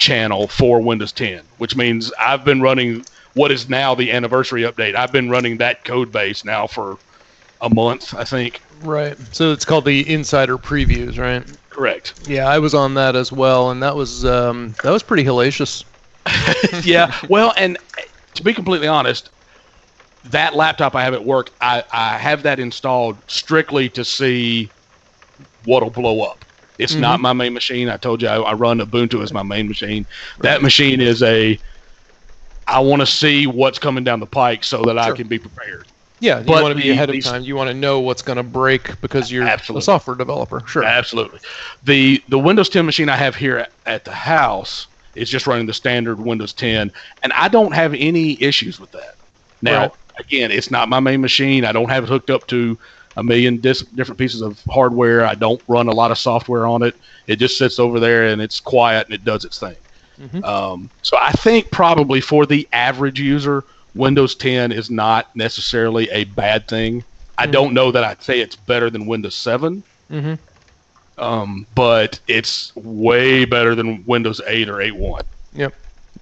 [0.02, 4.96] channel for Windows 10, which means I've been running what is now the anniversary update.
[4.96, 6.98] I've been running that code base now for
[7.60, 8.60] a month, I think.
[8.82, 9.16] Right.
[9.30, 11.44] So it's called the Insider Previews, right?
[11.70, 12.28] Correct.
[12.28, 15.84] Yeah, I was on that as well, and that was um, that was pretty hellacious.
[16.84, 17.16] yeah.
[17.28, 17.78] Well, and
[18.34, 19.30] to be completely honest,
[20.26, 24.68] that laptop I have at work, I, I have that installed strictly to see
[25.64, 26.44] what'll blow up.
[26.78, 27.22] It's not mm-hmm.
[27.22, 27.88] my main machine.
[27.88, 30.06] I told you I, I run Ubuntu as my main machine.
[30.40, 31.58] That machine is a.
[32.66, 35.87] I want to see what's coming down the pike so that I can be prepared.
[36.20, 37.42] Yeah, you But want to be the- ahead of these- time.
[37.42, 39.80] You want to know what's going to break because you're Absolutely.
[39.80, 40.62] a software developer.
[40.68, 40.85] Sure.
[40.85, 41.40] Absolutely.
[41.82, 45.66] The the Windows 10 machine I have here at, at the house is just running
[45.66, 49.16] the standard Windows 10, and I don't have any issues with that.
[49.61, 49.92] Now, Right.
[50.20, 51.64] again, it's not my main machine.
[51.64, 52.78] I don't have it hooked up to
[53.16, 55.25] a million dis- different pieces of hardware.
[55.27, 56.96] I don't run a lot of software on it.
[57.27, 59.77] It just sits over there and it's quiet and it does its thing.
[60.20, 60.44] Mhm.
[60.44, 66.25] Um, so I think probably for the average user, Windows 10 is not necessarily a
[66.25, 67.05] bad thing.
[67.38, 70.38] I don't know that I'd say it's better than Windows 7, Mhm.
[71.18, 75.25] um, but it's way better than Windows 8 or 8.1.
[75.55, 75.70] Uh,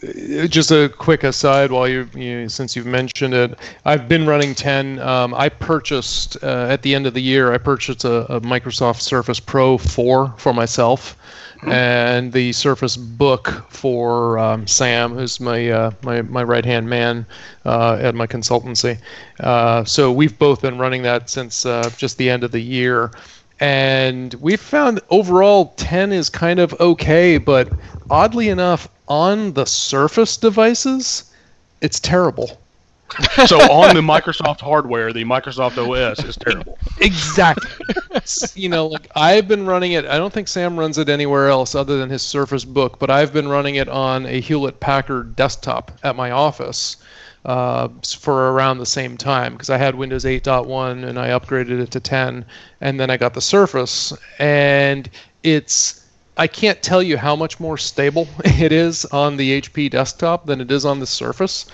[0.02, 4.98] Just a quick aside, while you, you since you've mentioned it, I've been running 10.
[4.98, 7.52] Um, I purchased uh, at the end of the year.
[7.52, 11.18] I purchased a, a Microsoft Surface Pro 4 for myself,
[11.66, 17.26] and the Surface Book for um, Sam, who's my uh, my my right hand man
[17.66, 18.98] uh, at my consultancy.
[19.40, 23.10] Uh, so we've both been running that since uh, just the end of the year.
[23.62, 27.70] And we've found overall 10 is kind of okay, but
[28.08, 31.30] oddly enough, on the Surface devices,
[31.82, 32.58] it's terrible.
[33.46, 36.78] so on the Microsoft hardware, the Microsoft OS is terrible.
[37.00, 37.68] Exactly.
[38.54, 40.06] you know, like I've been running it.
[40.06, 43.32] I don't think Sam runs it anywhere else other than his Surface Book, but I've
[43.32, 46.98] been running it on a Hewlett Packard desktop at my office
[47.44, 51.90] uh, for around the same time because I had Windows 8.1 and I upgraded it
[51.90, 52.44] to 10,
[52.80, 55.10] and then I got the Surface, and
[55.42, 55.99] it's
[56.40, 60.62] I can't tell you how much more stable it is on the HP desktop than
[60.62, 61.66] it is on the Surface.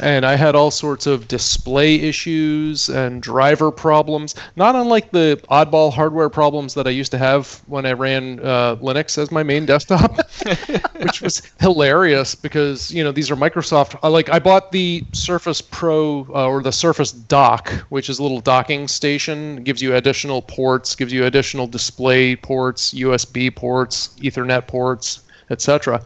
[0.00, 5.92] And I had all sorts of display issues and driver problems, not unlike the oddball
[5.92, 9.66] hardware problems that I used to have when I ran uh, Linux as my main
[9.66, 10.18] desktop,
[11.02, 14.02] which was hilarious because you know these are Microsoft.
[14.02, 18.22] uh, Like I bought the Surface Pro uh, or the Surface Dock, which is a
[18.22, 24.13] little docking station, it gives you additional ports, gives you additional display ports, USB ports,
[24.20, 26.02] Ethernet ports, etc.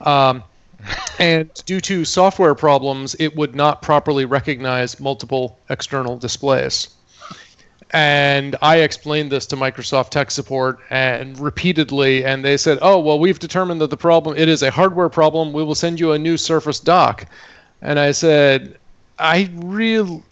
[0.00, 0.42] Um,
[1.18, 6.88] and due to software problems, it would not properly recognize multiple external displays.
[7.92, 13.18] And I explained this to Microsoft tech support and repeatedly, and they said, "Oh, well,
[13.18, 15.52] we've determined that the problem it is a hardware problem.
[15.52, 17.26] We will send you a new Surface dock."
[17.82, 18.78] And I said,
[19.18, 20.22] "I really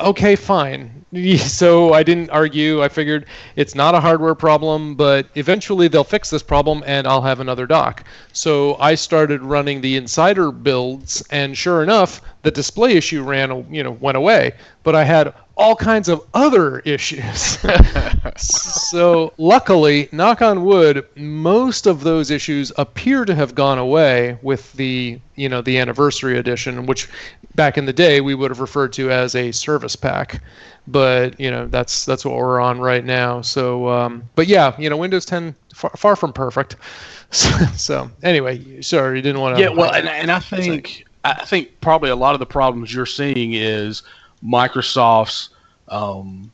[0.00, 1.04] okay, fine.
[1.38, 2.82] So I didn't argue.
[2.82, 7.22] I figured it's not a hardware problem, but eventually they'll fix this problem and I'll
[7.22, 8.04] have another dock.
[8.32, 13.82] So I started running the insider builds, and sure enough, the display issue ran, you
[13.82, 14.52] know, went away.
[14.82, 17.58] But I had all kinds of other issues.
[18.36, 24.72] so luckily, knock on wood, most of those issues appear to have gone away with
[24.74, 27.08] the, you know, the anniversary edition, which
[27.56, 30.42] back in the day we would have referred to as a service pack.
[30.86, 33.40] But you know that's that's what we're on right now.
[33.40, 36.76] So um, but yeah you know windows 10 far, far from perfect.
[37.32, 41.44] So, so anyway sorry you didn't want to Yeah, well, and, and I think I
[41.44, 44.04] think probably a lot of the problems you're seeing is
[44.46, 45.48] Microsoft's
[45.88, 46.50] um,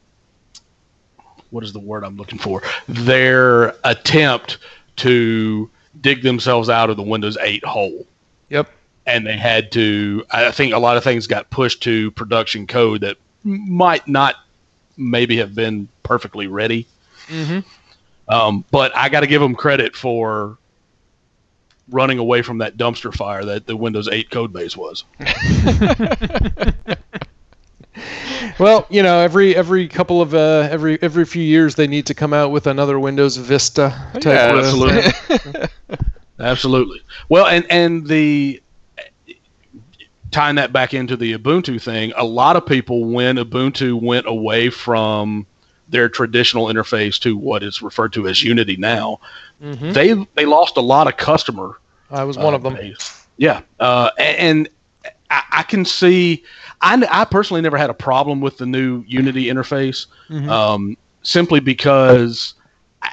[1.50, 2.62] what is the word I'm looking for?
[2.88, 4.58] Their attempt
[4.96, 5.68] to
[6.00, 8.06] dig themselves out of the Windows 8 hole.
[8.48, 8.70] yep
[9.04, 13.00] and they had to i think a lot of things got pushed to production code
[13.00, 14.36] that might not
[14.96, 16.86] maybe have been perfectly ready
[17.26, 17.60] Mm-hmm.
[18.32, 20.56] um, but i got to give them credit for
[21.90, 25.02] running away from that dumpster fire that the windows 8 code base was
[28.58, 32.14] well you know every every couple of uh, every every few years they need to
[32.14, 35.66] come out with another windows vista type Yeah, absolutely.
[36.38, 38.60] absolutely well and and the
[40.30, 44.70] tying that back into the ubuntu thing a lot of people when ubuntu went away
[44.70, 45.46] from
[45.88, 49.20] their traditional interface to what is referred to as unity now
[49.62, 49.92] Mhm.
[49.92, 51.78] they they lost a lot of customer
[52.10, 53.18] i was one uh, of them base.
[53.38, 54.68] Yeah, uh, a- and
[55.30, 56.44] I, I can see.
[56.82, 60.48] I, I personally never had a problem with the new Unity interface, Mhm.
[60.48, 62.54] um, simply because,
[63.02, 63.10] I,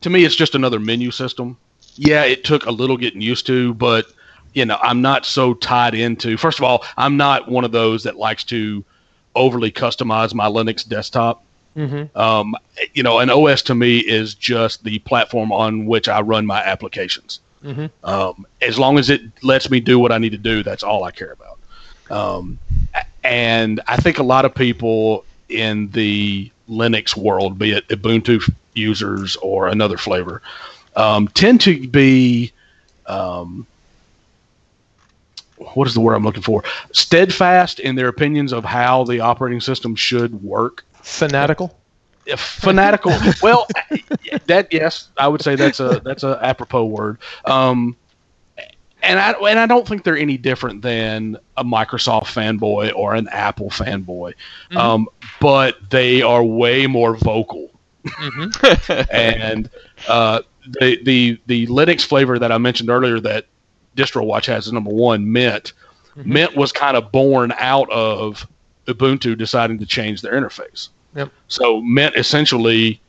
[0.00, 1.56] to me, it's just another menu system.
[1.94, 4.06] Yeah, it took a little getting used to, but
[4.54, 6.36] you know, I'm not so tied into.
[6.36, 8.84] First of all, I'm not one of those that likes to
[9.34, 11.44] overly customize my Linux desktop.
[11.76, 12.16] Mhm.
[12.16, 12.56] Um,
[12.94, 16.60] you know, an OS to me is just the platform on which I run my
[16.64, 17.40] applications.
[17.64, 17.90] Mhm.
[18.02, 21.04] Um, as long as it lets me do what I need to do, that's all
[21.04, 21.58] I care about.
[22.10, 22.58] Um,
[23.24, 29.36] and I think a lot of people in the Linux world, be it Ubuntu users
[29.36, 30.42] or another flavor,
[30.96, 32.52] um, tend to be
[33.06, 33.66] um,
[35.56, 36.62] what is the word I'm looking for?
[36.92, 41.78] Steadfast in their opinions of how the operating system should work fanatical
[42.36, 43.12] fanatical.
[43.42, 43.66] well,
[44.46, 47.18] that yes, I would say that's a that's a apropos word.
[47.44, 47.96] Um,
[49.02, 53.28] and I and I don't think they're any different than a Microsoft fanboy or an
[53.28, 54.34] Apple fanboy,
[54.70, 54.76] Mhm.
[54.76, 55.08] um,
[55.40, 57.70] but they are way more vocal.
[59.10, 59.70] and
[60.08, 60.40] uh,
[60.80, 63.46] the the the Linux flavor that I mentioned earlier that
[63.96, 65.72] DistroWatch has is number one, Mint.
[66.16, 66.24] Mhm.
[66.26, 68.46] Mint was kind of born out of
[68.86, 70.88] Ubuntu deciding to change their interface.
[71.16, 71.30] Yep.
[71.48, 73.00] So Mint essentially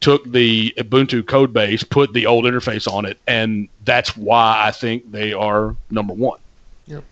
[0.00, 4.70] took the Ubuntu code base, put the old interface on it, and that's why I
[4.70, 6.38] think they are number one.
[6.86, 7.04] Yep.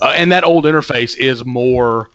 [0.00, 2.10] Uh, and that old interface is more.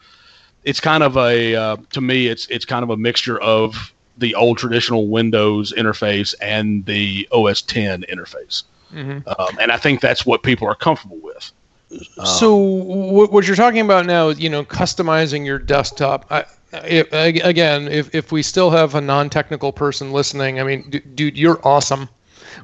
[0.64, 4.34] It's kind of a uh, to me, it's it's kind of a mixture of the
[4.36, 8.64] old traditional Windows interface and the OS 10 interface,
[8.94, 9.28] Mhm.
[9.40, 11.52] um, and I think that's what people are comfortable with.
[12.20, 16.26] Um, So wh- what you're talking about now, you know, customizing your desktop.
[16.32, 21.00] I, if, again, if, if we still have a non-technical person listening, I mean, d-
[21.00, 22.10] dude, you're awesome,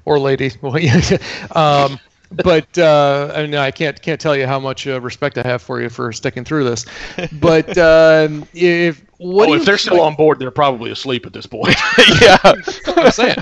[0.05, 0.51] or lady.
[1.55, 1.99] Um,
[2.31, 5.63] but uh, I mean, I can't can't tell you how much uh, respect I have
[5.63, 6.85] for you for sticking through this.
[7.31, 11.33] But um, if what oh, if they're still like- on board, they're probably asleep at
[11.33, 11.75] this point.
[12.21, 12.37] yeah.
[12.87, 13.35] I'm saying.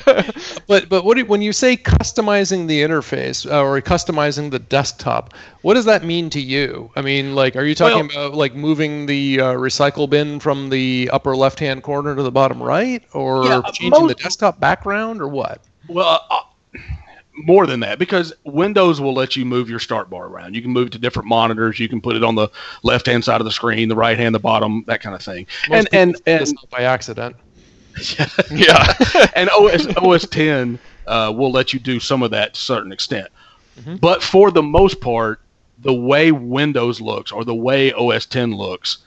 [0.67, 5.35] But but what do, when you say customizing the interface uh, or customizing the desktop,
[5.61, 6.91] what does that mean to you?
[6.95, 11.09] I mean, like, are you talking about like moving the uh, recycle bin from the
[11.13, 15.61] upper left-hand corner to the bottom right, or Yeah, changing the desktop background, or what?
[15.87, 16.41] Well, uh,
[17.37, 20.55] more than that, because Windows will let you move your start bar around.
[20.55, 21.79] You can move it to different monitors.
[21.79, 22.49] You can put it on the
[22.83, 25.45] left hand side of the screen, the right hand, the bottom, that kind of thing.
[25.69, 27.35] Most and and and by accident.
[28.51, 28.93] Yeah.
[29.35, 30.77] and OS OS 10
[31.07, 33.27] uh, will let you do some of that to a certain extent.
[33.81, 33.99] Mhm.
[33.99, 35.41] But for the most part,
[35.79, 38.99] the way Windows looks or the way OS 10 looks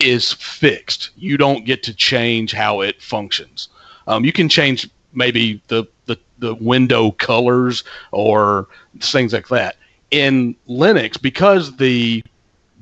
[0.00, 1.10] is fixed.
[1.16, 3.68] You don't get to change how it functions.
[4.06, 8.68] Um, you can change maybe the, the, the window colors or
[9.00, 9.76] things like that.
[10.12, 12.22] In Linux, because the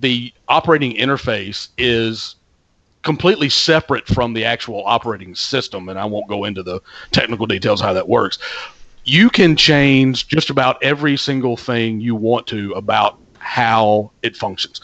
[0.00, 2.34] the operating interface is
[3.02, 6.80] completely separate from the actual operating system, and I won't go into the
[7.12, 8.38] technical details how that works.
[9.04, 14.80] You can change just about every single thing you want to about how it functions.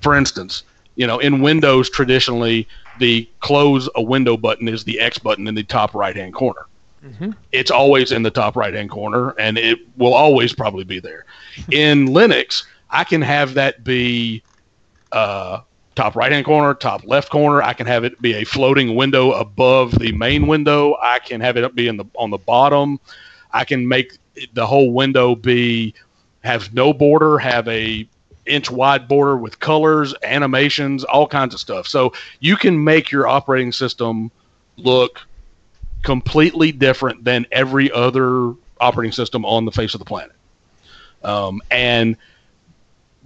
[0.00, 0.62] For instance,
[0.94, 5.54] you know, in Windows traditionally, the close a window button is the X button in
[5.54, 6.66] the top right hand corner.
[7.04, 11.00] Hmm It's always in the top right hand corner, and it will always probably be
[11.00, 11.24] there.
[11.70, 14.42] in Linux, I can have that be
[15.12, 15.60] uh,
[15.94, 17.62] top right hand corner, top left corner.
[17.62, 20.96] I can have it be a floating window above the main window.
[21.02, 22.98] I can have it be in the on the bottom.
[23.52, 24.18] I can make
[24.52, 25.94] the whole window be
[26.42, 28.08] have no border, have a
[28.46, 31.86] inch wide border with colors, animations, all kinds of stuff.
[31.86, 34.30] So you can make your operating system
[34.76, 35.20] look
[36.04, 40.36] completely different than every other operating system on the face of the planet.
[41.24, 42.16] Um, and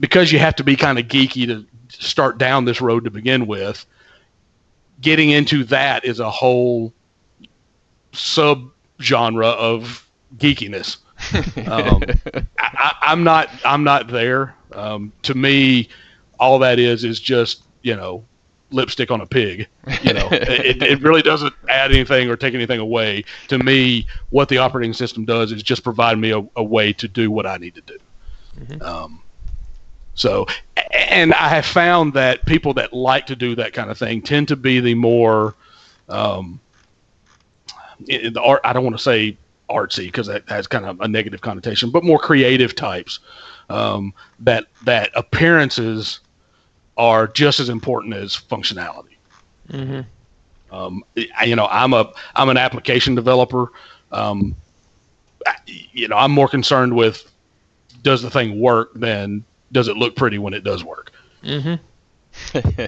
[0.00, 3.46] because you have to be kind of geeky to start down this road to begin
[3.46, 3.84] with,
[5.00, 6.92] getting into that is a whole
[8.12, 8.70] sub
[9.00, 10.98] genre of geekiness.
[11.66, 13.50] Um, I, I, I'm not.
[13.64, 14.54] I'm not there.
[14.72, 15.88] Um, to me,
[16.38, 18.24] all that is is just you know
[18.70, 19.66] lipstick on a pig.
[20.02, 23.24] You know, it, it really doesn't add anything or take anything away.
[23.48, 27.08] To me, what the operating system does is just provide me a, a way to
[27.08, 27.98] do what I need to do.
[28.60, 28.82] Mhm.
[28.82, 29.22] Um,
[30.14, 30.46] so,
[30.92, 34.48] and I have found that people that like to do that kind of thing tend
[34.48, 35.54] to be the more,
[36.08, 36.58] um,
[38.10, 38.60] i- the art.
[38.64, 39.36] I don't want to say
[39.70, 43.20] artsy because that has kind of a negative connotation, but more creative types.
[43.70, 46.20] Um, that that appearances
[46.98, 49.16] are just as important as functionality.
[49.70, 50.00] hmm
[50.70, 51.02] Um,
[51.38, 53.72] I- you know, I'm a I'm an application developer.
[54.12, 54.54] Um,
[55.46, 57.30] I- you know, I'm more concerned with
[58.02, 61.12] does the thing work than does it look pretty when it does work.
[61.42, 61.74] hmm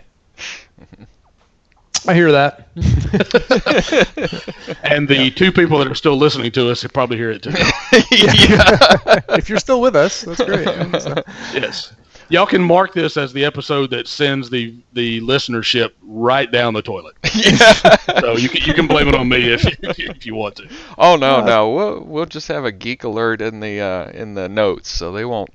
[2.08, 2.68] I hear that.
[4.84, 7.50] And the two people that are still listening to us they probably hear it too.
[8.10, 9.20] yeah.
[9.36, 10.66] if you're still with us, that's great.
[11.00, 11.92] So- yes.
[12.30, 16.82] Y'all can mark this as the episode that sends the the listenership right down the
[16.82, 17.16] toilet.
[17.34, 17.96] yeah.
[18.20, 20.68] So you can you can blame it on me if you, if you want to.
[20.96, 21.70] Oh no, no.
[21.70, 25.24] We'll we'll just have a geek alert in the uh, in the notes, so they
[25.24, 25.50] won't.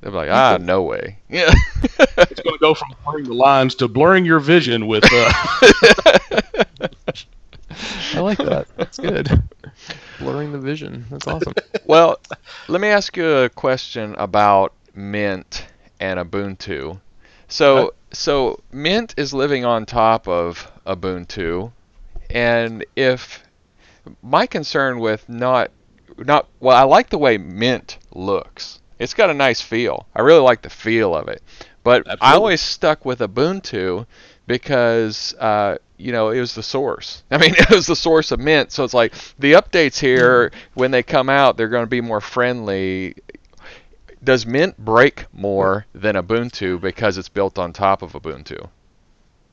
[0.00, 1.18] They'll be like, ah, no way.
[1.28, 1.52] Yeah.
[2.16, 5.04] It's going to go from blurring the lines to blurring your vision with.
[5.04, 5.32] Uh,
[8.14, 8.66] I like that.
[8.76, 9.42] That's good.
[10.18, 11.06] Blurring the vision.
[11.10, 11.54] That's awesome.
[11.84, 12.18] well,
[12.68, 15.66] let me ask you a question about Mint
[16.00, 17.00] and Ubuntu.
[17.48, 21.70] So so Mint is living on top of Ubuntu,
[22.30, 23.44] and if
[24.22, 25.70] my concern with not
[26.18, 26.76] not well.
[26.76, 28.80] I like the way Mint looks.
[28.98, 30.06] It's got a nice feel.
[30.14, 31.42] I really like the feel of it.
[31.82, 34.06] But I always stuck with Ubuntu
[34.46, 37.22] because uh, you know it was the source.
[37.30, 38.72] I mean, it was the source of Mint.
[38.72, 42.20] So it's like the updates here when they come out, they're going to be more
[42.20, 43.16] friendly.
[44.22, 48.68] Does Mint break more than Ubuntu because it's built on top of Ubuntu?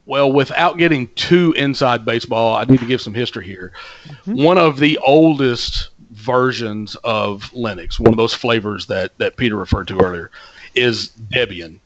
[0.05, 3.73] Well, without getting too inside baseball, I need to give some history here.
[4.05, 4.43] Mm-hmm.
[4.43, 9.87] One of the oldest versions of Linux, one of those flavors that, that Peter referred
[9.89, 10.31] to earlier,
[10.75, 11.79] is Debian.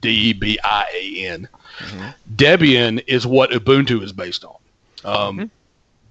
[0.00, 1.48] D E B I A N.
[1.78, 2.08] Mm-hmm.
[2.36, 4.56] Debian is what Ubuntu is based on.
[5.04, 5.44] Um, mm-hmm.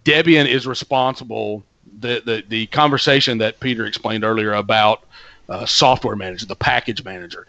[0.05, 1.63] Debian is responsible.
[1.99, 5.03] The, the the conversation that Peter explained earlier about
[5.49, 7.47] uh, software manager, the package manager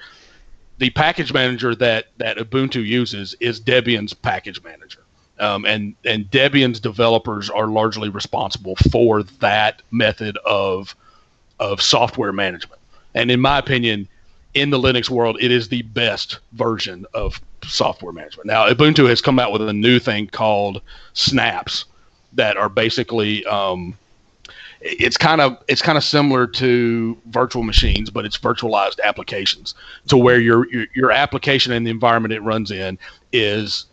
[0.79, 5.01] the package manager that that Ubuntu uses is Debian's package manager,
[5.39, 10.95] um, and and Debian's developers are largely responsible for that method of
[11.61, 12.81] of software management.
[13.15, 14.09] And in my opinion,
[14.55, 18.47] in the Linux world, it is the best version of software management.
[18.49, 20.83] Now, Ubuntu has come out with a new thing called
[21.13, 21.85] Snaps
[22.33, 23.97] that are basically um,
[24.85, 29.75] it's kind of it's kind of similar to virtual machines, but it's virtualized applications
[30.09, 32.99] to where your, your your application and the environment it runs in
[33.33, 33.87] is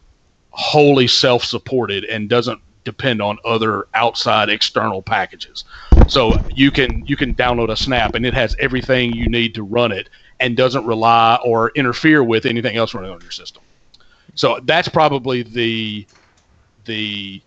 [0.49, 5.63] wholly self-supported and doesn't depend on other outside external packages.
[6.07, 9.63] So you can you can download a snap and it has everything you need to
[9.63, 10.09] run it
[10.41, 13.63] and doesn't rely or interfere with anything else running on your system.
[14.35, 16.05] So that's probably the
[16.83, 17.41] the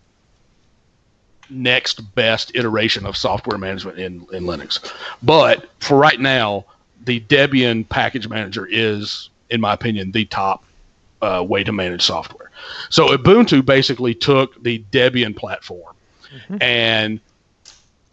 [1.49, 4.91] next best iteration of software management in, in Linux.
[5.23, 6.65] But for right now,
[7.05, 10.63] the Debian package manager is, in my opinion, the top
[11.21, 12.51] uh, way to manage software.
[12.89, 15.95] So Ubuntu basically took the Debian platform
[16.61, 17.19] and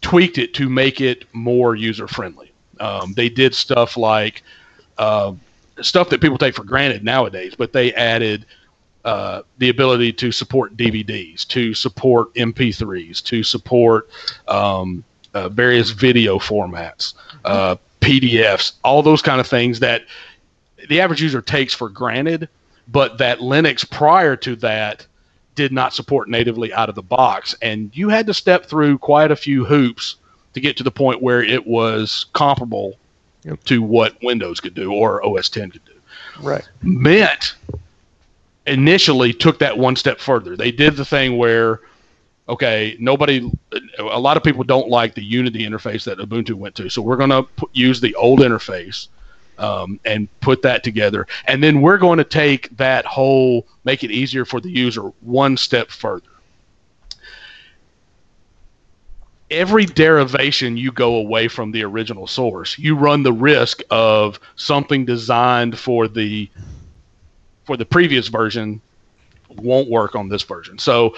[0.01, 2.51] tweaked it to make it more user friendly.
[2.79, 4.43] Um, they did stuff like
[4.97, 5.33] uh,
[5.81, 8.45] stuff that people take for granted nowadays, but they added
[9.05, 14.09] uh, the ability to support DVDs, to support MP3s, to support
[14.47, 17.13] um, uh, various video formats,
[17.45, 20.03] uh, PDFs, all those kind of things that
[20.89, 22.47] the average user takes for granted,
[22.89, 25.05] but that Linux prior to that
[25.55, 27.55] did not support natively out of the box.
[27.61, 30.15] And you had to step through quite a few hoops
[30.53, 32.97] to get to the point where it was comparable
[33.45, 33.63] Yep.
[33.65, 35.91] to what Windows could do or OS 10 could do.
[36.39, 36.63] Right.
[36.81, 37.55] Mint
[38.65, 40.55] initially took that one step further.
[40.55, 41.81] They did the thing where,
[42.47, 43.51] okay, nobody,
[43.99, 47.17] a lot of people don't like the Unity interface that Ubuntu went to, so we're
[47.17, 49.07] going to use the old interface
[49.57, 54.11] um, and put that together, and then we're going to take that whole, make it
[54.11, 56.27] easier for the user one step further.
[59.51, 65.05] Every derivation you go away from the original source, you run the risk of something
[65.05, 66.49] designed for the
[67.65, 68.81] for the previous version
[69.57, 70.77] won't work on this version.
[70.79, 71.15] So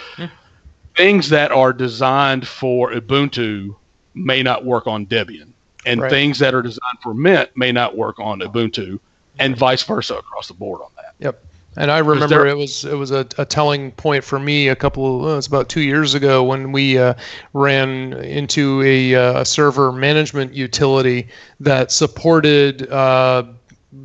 [0.95, 3.75] things that are designed for Ubuntu
[4.13, 5.49] may not work on Debian,
[5.85, 6.09] and Right.
[6.09, 8.99] things that are designed for Mint may not work on Ubuntu,
[9.39, 11.13] and vice versa across the board on that.
[11.19, 11.43] Yep.
[11.77, 14.75] And I remember there- it was it was a, a telling point for me a
[14.77, 17.15] couple of, uh, it's about two years ago when we uh,
[17.51, 21.27] ran into a, uh, a server management utility
[21.59, 23.43] that supported uh,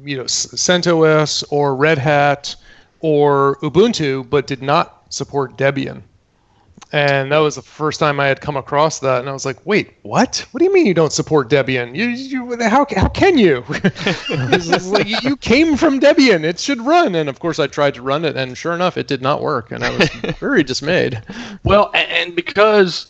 [0.05, 2.57] you know CentOS or Red Hat
[3.01, 6.03] or Ubuntu, but did not support Debian.
[6.93, 9.65] And that was the first time I had come across that, and I was like,
[9.65, 10.45] "Wait, what?
[10.51, 11.95] What do you mean you don't support Debian?
[11.95, 13.65] You, you how, how can you?
[14.91, 18.25] Like, you- came from Debian; it should run." And of course, I tried to run
[18.25, 20.09] it, and sure enough, it did not work, and I was
[20.41, 21.23] very dismayed.
[21.63, 23.07] Well, and because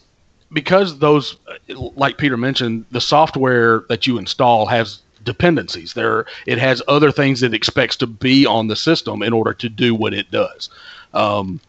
[0.53, 1.37] because those,
[1.69, 5.95] like Peter mentioned, the software that you install has dependencies.
[5.95, 9.69] There, it has other things it expects to be on the system in order to
[9.69, 10.71] do what it does.
[11.15, 11.61] Um,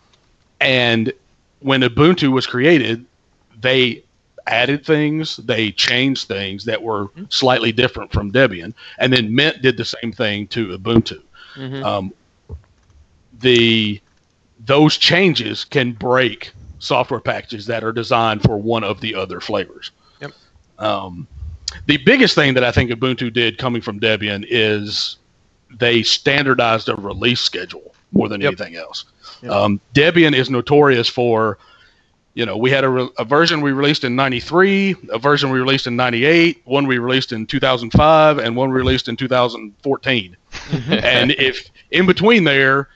[0.59, 1.11] and
[1.59, 3.05] when Ubuntu was created,
[3.59, 4.03] they
[4.47, 9.77] added things, they changed things that were slightly different from Debian, and then Mint did
[9.77, 11.21] the same thing to Ubuntu.
[11.83, 12.13] Um,
[13.39, 13.99] the
[14.65, 19.91] those changes can break software packages that are designed for one of the other flavors.
[20.19, 20.31] Yep.
[20.79, 21.27] Um,
[21.87, 25.17] the biggest thing that I think Ubuntu did coming from Debian is
[25.79, 28.47] they standardized a release schedule more than Yep.
[28.59, 29.05] anything else.
[29.41, 29.51] Yep.
[29.51, 31.57] Um, Debian is notorious for,
[32.33, 35.59] you know, we had a, re- a version we released in 93, a version we
[35.59, 40.37] released in 98, one we released in 2005, and one released in 2014.
[40.89, 42.89] and if in between there,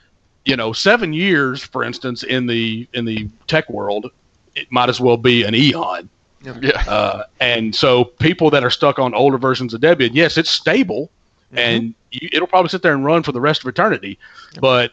[0.44, 4.10] you know, seven years, for instance, in the in the tech world,
[4.54, 6.08] it might as well be an eon.
[6.60, 6.82] Yeah.
[6.86, 11.10] Uh, and so people that are stuck on older versions of Debian, yes, it's stable,
[11.52, 11.58] Mm-hmm.
[11.58, 14.18] and you, it'll probably sit there and run for the rest of eternity.
[14.60, 14.90] But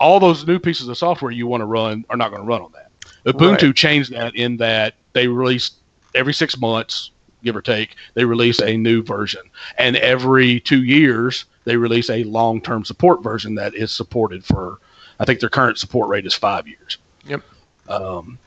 [0.00, 2.62] all those new pieces of software you want to run are not going to run
[2.62, 2.90] on that.
[3.26, 3.76] Ubuntu Right.
[3.76, 5.72] changed that in that they release
[6.14, 7.10] every six months,
[7.44, 9.42] give or take, they release a new version,
[9.76, 14.78] and every two years they release a long-term support version that is supported for.
[15.20, 16.96] I think their current support rate is five years.
[17.26, 17.42] Yep.
[17.90, 18.38] Um,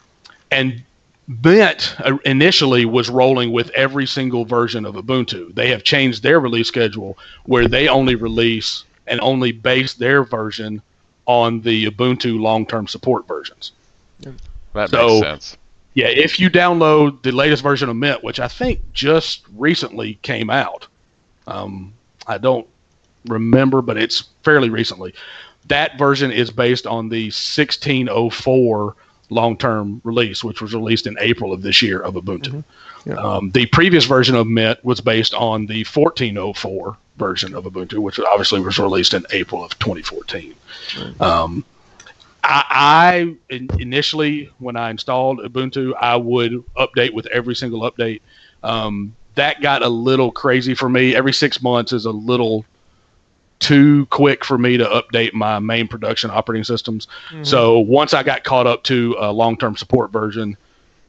[0.51, 0.81] and
[1.27, 5.53] Mint uh, initially was rolling with every single version of Ubuntu.
[5.55, 10.81] They have changed their release schedule where they only release and only base their version
[11.25, 13.71] on the Ubuntu long-term support versions.
[14.73, 15.57] That So- makes sense.
[15.95, 20.49] Yeah, if you download the latest version of Mint, which I think just recently came
[20.49, 20.87] out,
[21.47, 21.93] um,
[22.27, 22.67] I don't
[23.27, 25.13] remember, but it's fairly recently.
[25.69, 28.95] That version is based on the 1604
[29.29, 32.63] long-term release, which was released in April of this year of Ubuntu.
[33.05, 33.15] Yeah.
[33.15, 38.19] Um, the previous version of Mint was based on the 1404 version of Ubuntu, which
[38.19, 40.55] obviously was released in April of 2014.
[41.19, 41.63] Um,
[42.43, 48.21] I, I initially when I installed Ubuntu, I would update with every single update.
[48.63, 51.15] Um, that got a little crazy for me.
[51.15, 52.65] Every six months is a little
[53.65, 57.07] too quick for me to update my main production operating systems.
[57.29, 57.43] Mm-hmm.
[57.43, 60.55] So once I got caught up to a long-term support version,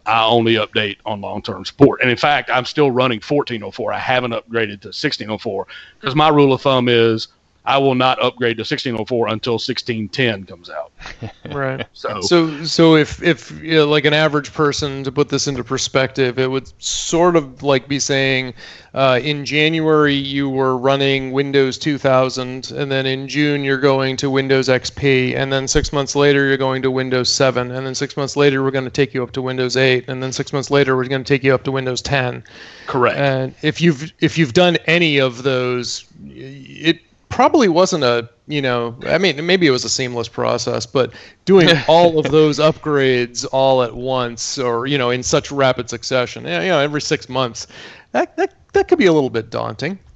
[0.06, 2.00] I only update on long-term support.
[2.00, 3.92] And in fact, I'm still running 1404.
[3.92, 5.66] I haven't upgraded to 1604
[6.00, 6.18] because mm-hmm.
[6.18, 7.28] my rule of thumb is
[7.66, 10.92] I will not upgrade to 1604 until 1610 comes out.
[11.52, 11.86] Right.
[11.92, 15.62] So, So, so if if you know, like an average person to put this into
[15.62, 18.52] perspective, it would sort of like be saying,
[18.94, 24.28] uh, in January you were running Windows 2000, and then in June you're going to
[24.28, 28.16] Windows XP, and then six months later you're going to Windows 7, and then six
[28.16, 30.70] months later we're going to take you up to Windows 8, and then six months
[30.70, 32.42] later we're going to take you up to Windows 10.
[32.86, 33.16] correct.
[33.16, 37.00] And if you've if you've done any of those, it
[37.36, 41.12] probably wasn't a you know I mean maybe it was a seamless process, but
[41.44, 46.44] doing all of those upgrades all at once or you know in such rapid succession,
[46.44, 47.66] you know every six months,
[48.12, 49.98] that that that could be a little bit daunting.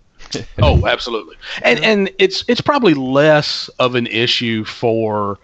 [0.63, 1.37] Oh, absolutely.
[1.63, 5.39] And and it's it's probably less of an issue for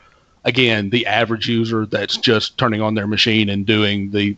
[0.44, 4.36] again the average user that's just turning on their machine and doing the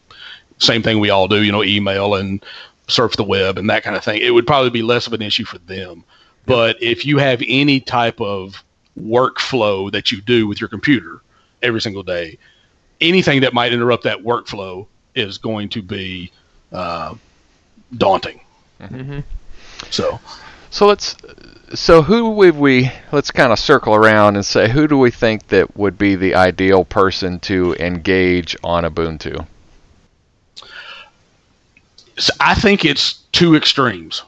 [0.59, 2.45] same thing we all do, you know, email and
[2.89, 4.20] surf the web and that kind of thing.
[4.22, 6.05] It would probably be less of an issue for them.
[6.49, 8.64] But if you have any type of
[8.99, 11.20] workflow that you do with your computer
[11.62, 12.38] every single day,
[13.01, 16.32] anything that might interrupt that workflow is going to be
[16.72, 17.14] uh,
[17.96, 18.40] daunting.
[18.80, 19.24] Mhm.
[19.90, 20.18] So.
[20.70, 21.16] So let's
[21.74, 25.49] so who would we let's kind of circle around and say who do we think
[25.49, 29.46] that would be the ideal person to engage on Ubuntu?
[32.16, 34.22] So I think it's two extremes.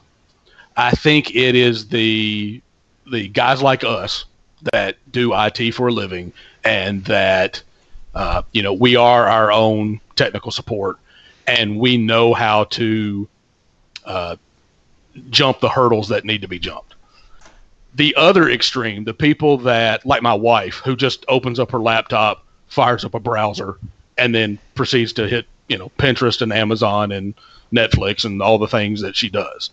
[0.80, 2.62] I think it is the
[3.06, 4.24] the guys like us
[4.72, 6.32] that do IT for a living
[6.64, 7.62] and that
[8.14, 10.96] uh, you know we are our own technical support
[11.46, 13.28] and we know how to
[14.06, 14.36] uh,
[15.28, 16.94] jump the hurdles that need to be jumped.
[17.94, 22.46] The other extreme, the people that like my wife who just opens up her laptop,
[22.68, 23.76] fires up a browser,
[24.16, 27.34] and then proceeds to hit you know Pinterest and Amazon and
[27.70, 29.68] Netflix and all the things that she does.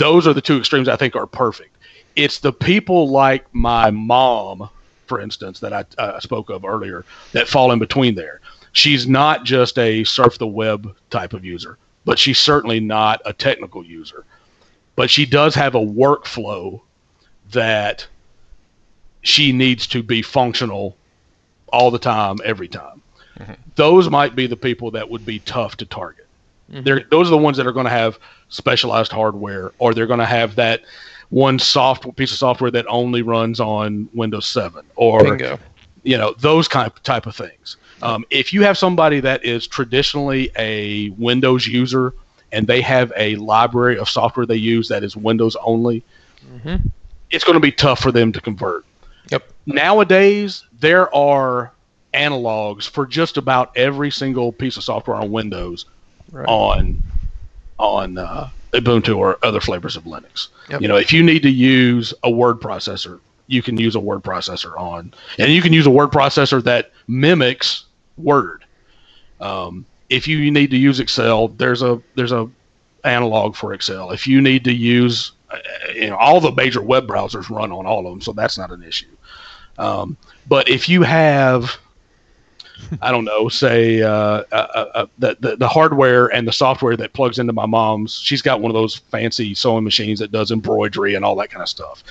[0.00, 1.76] Those are the two extremes I think are perfect.
[2.16, 4.70] It's the people like my mom,
[5.06, 8.40] for instance, that I uh, spoke of earlier, that fall in between there.
[8.72, 11.76] She's not just a surf the web type of user,
[12.06, 14.24] but she's certainly not a technical user.
[14.96, 16.80] But she does have a workflow
[17.50, 18.06] that
[19.20, 20.96] she needs to be functional
[21.74, 23.02] all the time, every time.
[23.74, 26.26] Those might be the people that would be tough to target.
[26.70, 28.18] They're, those are the ones that are going to have
[28.50, 30.82] specialized hardware, or they're going to have that
[31.30, 35.58] one soft piece of software that only runs on Windows 7, or Bingo.
[36.02, 37.76] you know those kind of, type of things.
[38.02, 42.14] Um, if you have somebody that is traditionally a Windows user
[42.50, 46.02] and they have a library of software they use that is Windows only,
[47.30, 48.84] it's going to be tough for them to convert.
[49.30, 49.48] Yep.
[49.66, 51.72] Nowadays, there are
[52.14, 55.84] analogs for just about every single piece of software on Windows
[56.32, 56.46] Right.
[56.48, 57.02] on
[57.80, 60.48] on uh, Ubuntu or other flavors of Linux.
[60.68, 60.82] Yep.
[60.82, 64.22] You know, if you need to use a word processor, you can use a word
[64.22, 67.84] processor on, and you can use a word processor that mimics
[68.22, 68.64] Word.
[69.40, 72.48] Um, if you need to use Excel, there's a there's a
[73.04, 74.10] analog for Excel.
[74.10, 75.58] If you need to use, uh,
[75.94, 78.70] you know, all the major web browsers run on all of them, so that's not
[78.70, 79.06] an issue.
[79.78, 80.16] Um,
[80.48, 81.78] but if you have
[83.02, 87.12] I don't know, say uh, uh, uh, the, the the hardware and the software that
[87.12, 88.18] plugs into my mom's.
[88.18, 91.62] She's got one of those fancy sewing machines that does embroidery and all that kind
[91.62, 92.02] of stuff.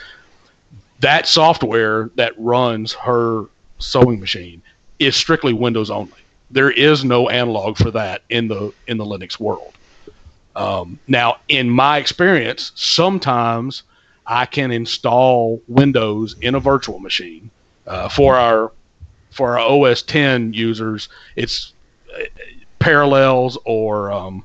[0.99, 3.45] That software that runs her
[3.79, 4.61] sewing machine
[4.99, 6.11] is strictly Windows only.
[6.51, 9.73] There is no analog for that in the in the Linux world.
[10.55, 13.83] Um, now, in my experience, sometimes
[14.25, 17.49] I can install Windows in a virtual machine.
[17.87, 18.71] Uh, for our
[19.31, 21.73] for our OS 10 users, it's
[22.13, 22.23] uh,
[22.79, 24.43] Parallels or um,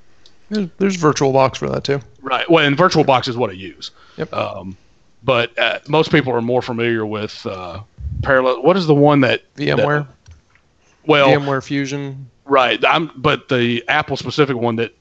[0.51, 2.01] There's, there's VirtualBox for that too.
[2.23, 2.49] right.
[2.51, 3.91] Well, and VirtualBox is what I use.
[4.17, 4.33] Yep.
[4.33, 4.77] Um,
[5.23, 7.81] but uh, most people are more familiar with uh,
[8.23, 8.63] Parallel.
[8.63, 10.07] What is the one that VMware,
[11.07, 12.29] well, VMware Fusion.
[12.45, 12.83] Right.
[12.85, 14.95] I'm, but the Apple specific one that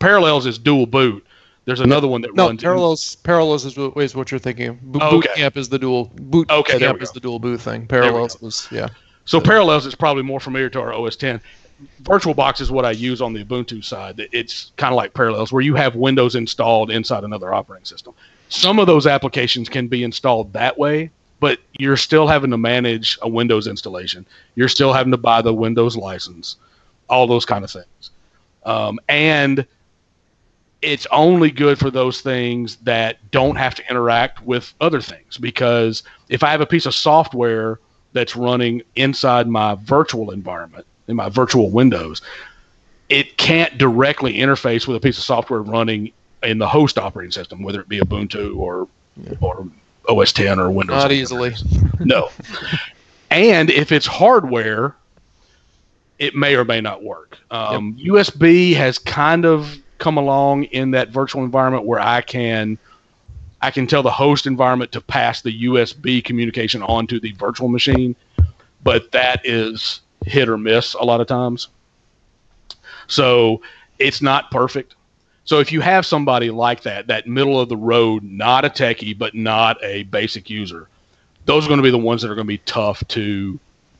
[0.00, 1.24] Parallels is dual boot.
[1.64, 2.62] There's another one that No, runs.
[2.62, 3.16] Parallels.
[3.16, 4.68] Parallels is, what- is what you're thinking.
[4.70, 4.80] of.
[4.82, 5.34] Bo- Oh, boot okay.
[5.40, 6.06] Camp is the dual.
[6.14, 7.86] Boot Okay, Camp is the dual boot thing.
[7.86, 8.88] Parallels was yeah.
[9.28, 11.38] So Parallels is probably more familiar to our OS 10.
[12.02, 14.26] VirtualBox is what I use on the Ubuntu side.
[14.32, 18.14] It's kind of like Parallels, where you have Windows installed inside another operating system.
[18.48, 21.10] Some of those applications can be installed that way,
[21.40, 24.24] but you're still having to manage a Windows installation.
[24.54, 26.56] You're still having to buy the Windows license,
[27.10, 28.10] all those kind of things.
[28.64, 29.66] Um, and
[30.80, 35.36] it's only good for those things that don't have to interact with other things.
[35.36, 37.78] Because if I have a piece of software
[38.12, 42.22] that's running inside my virtual environment, in my virtual Windows,
[43.08, 47.62] it can't directly interface with a piece of software running in the host operating system,
[47.62, 48.88] whether it be Ubuntu or
[49.40, 49.66] or
[50.08, 50.96] OS 10 or Windows.
[50.96, 51.54] Not easily.
[52.00, 52.30] no.
[53.30, 54.94] and if it's hardware,
[56.18, 57.38] it may or may not work.
[57.50, 62.78] Um, USB has kind of come along in that virtual environment where I can
[63.60, 68.14] I can tell the host environment to pass the USB communication onto the virtual machine,
[68.82, 71.68] but that is hit or miss a lot of times.
[73.08, 73.62] So
[73.98, 74.94] it's not perfect.
[75.44, 79.16] So if you have somebody like that, that middle of the road, not a techie,
[79.16, 80.88] but not a basic user,
[81.46, 83.58] those are going to be the ones that are going to be tough to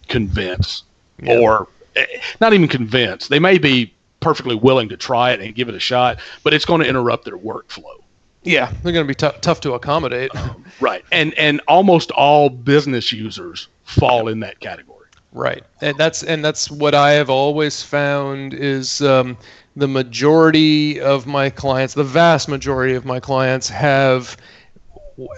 [0.09, 0.85] convince
[1.27, 2.05] or eh,
[2.41, 3.29] not even convince.
[3.29, 6.65] They may be perfectly willing to try it and give it a shot, but it's
[6.65, 8.03] going to interrupt their workflow.
[8.43, 10.31] Yeah, they're going to be tou- tough to accommodate.
[10.81, 11.05] Right.
[11.11, 15.09] And and almost all business users fall in that category.
[15.33, 19.37] Right, and that's and that's what I have always found is um,
[19.75, 24.37] the majority of my clients, the vast majority of my clients, have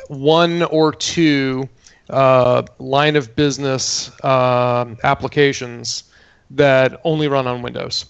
[0.08, 1.66] one or two
[2.10, 6.04] uh, line of business um applications
[6.50, 8.04] that only run on Windows.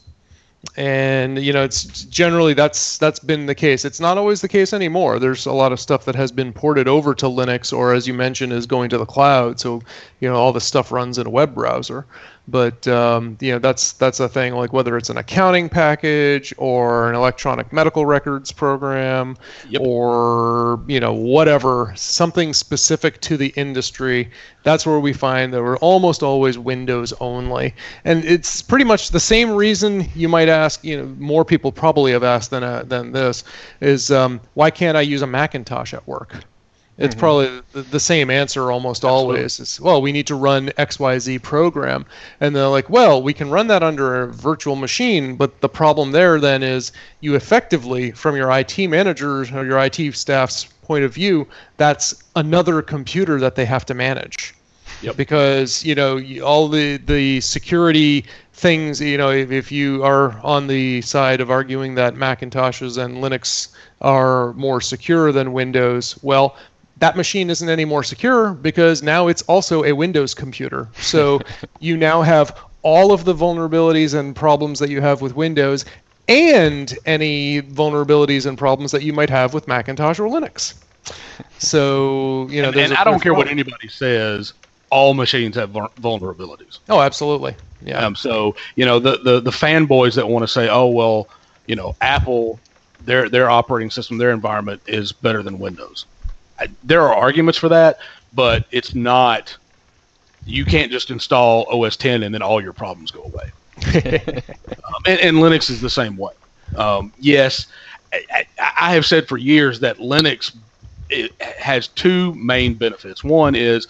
[0.77, 3.85] And you know, it's generally that's that's been the case.
[3.85, 5.19] It's not always the case anymore.
[5.19, 8.13] There's a lot of stuff that has been ported over to Linux, or as you
[8.13, 9.59] mentioned, is going to the cloud.
[9.59, 9.81] So
[10.21, 12.05] you know, all this stuff runs in a web browser.
[12.49, 14.55] But um, you know, that's that's a thing.
[14.55, 19.37] Like whether it's an accounting package or an electronic medical records program,
[19.69, 19.83] Yep.
[19.85, 24.31] or you know, whatever, something specific to the industry.
[24.63, 27.75] That's where we find that we're almost always Windows only,
[28.05, 30.83] and it's pretty much the same reason you might ask.
[30.83, 33.45] You know, more people probably have asked than uh, than this
[33.81, 36.37] is um, why can't I use a Macintosh at work?
[37.01, 37.21] It's mm-hmm.
[37.21, 39.59] probably the, the same answer almost always.
[39.59, 42.05] It's, well, we need to run XYZ program.
[42.41, 46.13] And they're like, well, we can run that under a virtual machine, but the problem
[46.13, 51.15] there then is you effectively, from your IT manager or your IT staff's point of
[51.15, 51.49] view,
[51.79, 54.55] that's another computer that they have to manage.
[55.01, 55.17] Yep.
[55.17, 60.67] Because, you know, all the, the security things, you know, if, if you are on
[60.67, 63.69] the side of arguing that Macintoshes and Linux
[64.03, 66.57] are more secure than Windows, well,
[67.01, 70.89] that machine isn't any more secure because now it's also a Windows computer.
[71.01, 71.41] So
[71.81, 75.85] you now have all of the vulnerabilities and problems that you have with Windows
[76.29, 80.75] and any vulnerabilities and problems that you might have with Macintosh or Linux.
[81.59, 84.53] So, you know, and, and I don't care what anybody says.
[84.91, 86.79] All machines have vulnerabilities.
[86.89, 87.55] Oh, absolutely.
[87.83, 87.99] Yeah.
[87.99, 91.29] Um, so you know the, the the fanboys that want to say, oh well,
[91.67, 92.59] you know Apple,
[93.05, 96.07] their their operating system, their environment is better than Windows.
[96.61, 97.99] I, there are arguments for that,
[98.33, 99.57] but it's not.
[100.47, 103.51] You can't just install OS 10 and then all your problems go away.
[103.95, 106.33] um, and, and Linux is the same way.
[106.77, 107.67] Um, yes,
[108.13, 108.47] I, I,
[108.81, 110.57] I have said for years that Linux
[111.11, 113.25] it has two main benefits.
[113.25, 113.87] One is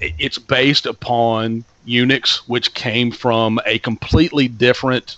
[0.00, 5.16] it's based upon Unix, which came from a completely different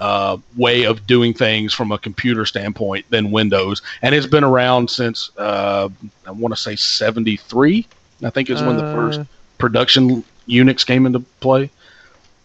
[0.00, 4.90] uh, way of doing things from a computer standpoint than Windows, and it's been around
[4.90, 5.88] since uh,
[6.26, 7.86] I want to say '73.
[8.24, 9.20] I think is when the Uh, first
[9.58, 11.70] production Unix came into play.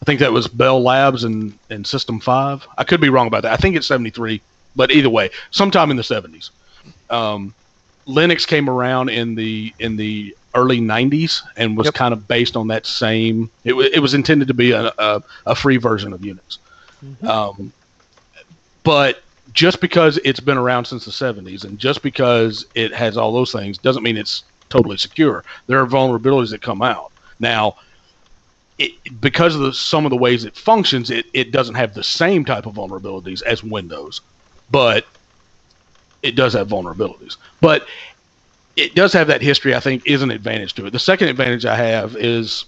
[0.02, 2.68] I think that was Bell Labs and, and System 5.
[2.78, 3.54] I could be wrong about that.
[3.54, 4.40] I think it's 73,
[4.76, 6.52] but either way, sometime in the 70s.
[7.10, 7.54] Um,
[8.08, 11.94] Linux came around in the in the early 90s and was Yep.
[11.96, 13.50] kind of based on that same.
[13.64, 16.58] It, wa it was intended to be a, a, a free version of Unix.
[17.24, 17.72] Um,
[18.84, 19.22] but
[19.54, 23.52] just because it's been around since the 70s and just because it has all those
[23.52, 25.44] things doesn't mean it's totally secure.
[25.68, 27.12] There are vulnerabilities that come out.
[27.40, 27.78] Now,
[28.78, 28.92] it,
[29.22, 32.44] because of the, some of the ways it functions, it, it doesn't have the same
[32.44, 34.22] type of vulnerabilities as Windows,
[34.70, 35.06] but
[36.22, 37.38] it does have vulnerabilities.
[37.62, 37.88] But
[38.76, 40.92] it does have that history, I think, is an advantage to it.
[40.92, 42.66] The second advantage I have is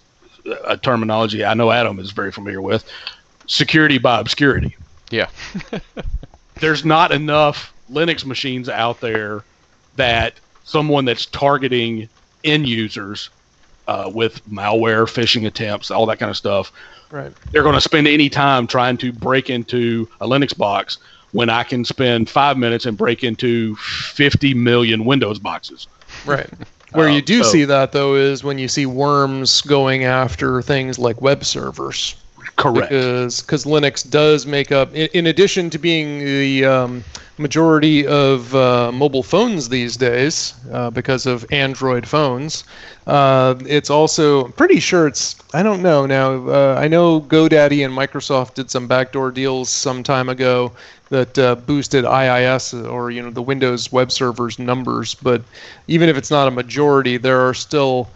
[0.65, 2.89] a terminology I know Adam is very familiar with
[3.48, 4.76] security by obscurity
[5.10, 5.30] Yeah.
[6.60, 9.43] there's not enough Linux machines out there
[9.95, 10.34] that
[10.64, 12.10] someone that's targeting
[12.43, 13.30] end users
[13.88, 16.72] uh, with malware, phishing attempts, all that kind of stuff,
[17.10, 17.32] Right.
[17.52, 20.98] they're going to spend any time trying to break into a Linux box
[21.32, 25.88] when I can spend five minutes and break into 50 million Windows boxes.
[26.26, 26.50] Right.
[26.93, 30.62] Where you Um, do so- see that though is when you see worms going after
[30.62, 32.16] things like web servers.
[32.58, 32.89] Correct.
[32.89, 37.03] because because Linux does make up, in, in addition to being the um,
[37.38, 42.64] majority of uh, mobile phones these days, uh, because of Android phones,
[43.08, 46.47] uh, it's also I'm pretty sure it's I don't know now.
[46.47, 50.74] Uh, I know GoDaddy and Microsoft did some backdoor deals some time ago
[51.10, 55.43] that uh, boosted IIS or you know the Windows web servers numbers, but
[55.88, 58.10] even if it's not a majority, there are still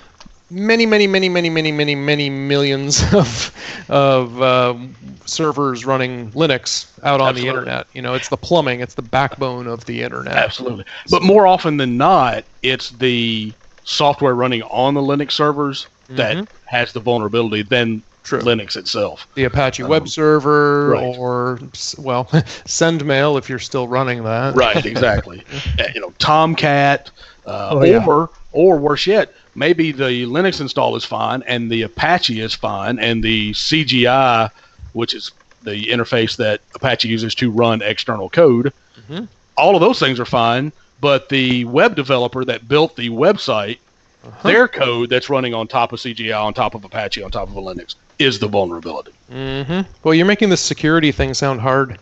[0.52, 3.52] many, many, many, many, many, many, many millions of
[3.90, 4.96] of um
[5.26, 7.42] servers running Linux out on Absolutely.
[7.42, 7.88] the internet.
[7.94, 10.36] You know, it's the plumbing, it's the backbone of the internet.
[10.36, 10.86] Absolutely.
[11.10, 16.48] But more often than not, it's the software running on the Linux servers that Mhm.
[16.66, 18.40] has the vulnerability than True.
[18.42, 19.26] Linux itself.
[19.36, 21.16] The Apache Um, web server, right.
[21.18, 21.60] or
[21.98, 22.26] well,
[22.66, 24.56] SendMail if you're still running that.
[24.56, 25.44] Right, exactly.
[25.80, 27.10] Uh, you know, Tomcat,
[27.46, 28.28] uh, Oh, or yeah.
[28.54, 33.24] or worse yet, maybe the Linux install is fine and the Apache is fine and
[33.24, 34.50] the CGI,
[34.94, 35.32] which is
[35.64, 38.74] the interface that Apache uses to run external code,
[39.10, 39.28] Mhm.
[39.58, 40.72] all of those things are fine.
[41.00, 43.78] But the web developer that built the website,
[44.24, 44.48] Uh-huh.
[44.48, 47.56] their code that's running on top of CGI, on top of Apache, on top of
[47.56, 49.12] a Linux, is the vulnerability.
[49.32, 51.98] hmm Well, you're making the security thing sound hard.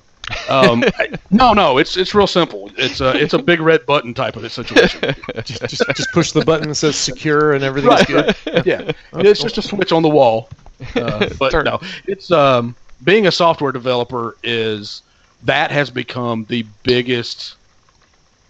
[0.47, 0.83] Um,
[1.31, 2.71] no, no, it's it's real simple.
[2.77, 5.15] It's a it's a big red button type of a situation.
[5.43, 8.35] just, just, just push the button that says secure and everything's good.
[8.65, 10.49] yeah, it's just a switch on the wall.
[10.95, 11.65] Uh, but Turn.
[11.65, 15.01] no, it's um, being a software developer is
[15.43, 17.55] that has become the biggest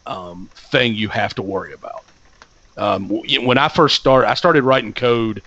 [0.05, 2.03] um, thing you have to worry about.
[2.77, 5.41] Um, when I first started, I started writing code.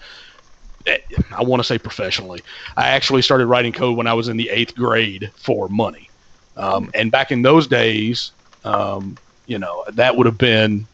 [0.86, 0.98] eh,
[1.34, 2.42] I want to say professionally.
[2.76, 6.10] I actually started writing code when I was in the eighth grade for money.
[6.56, 8.32] Um, and back in those days,
[8.64, 10.86] um, you know, that would have been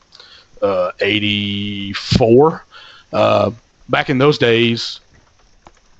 [0.62, 2.64] uh, 84.
[3.12, 3.50] Uh,
[3.88, 5.00] back in those days,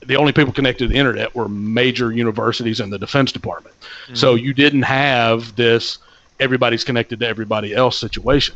[0.07, 3.75] the only people connected to the internet were major universities and the Defense Department.
[4.15, 5.99] So you didn't have this
[6.41, 8.55] everybody's connected to everybody else situation.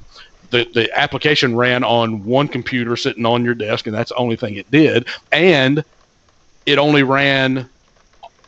[0.50, 4.36] The, the application ran on one computer sitting on your desk, and that's the only
[4.36, 5.06] thing it did.
[5.32, 5.84] And
[6.66, 7.68] it only ran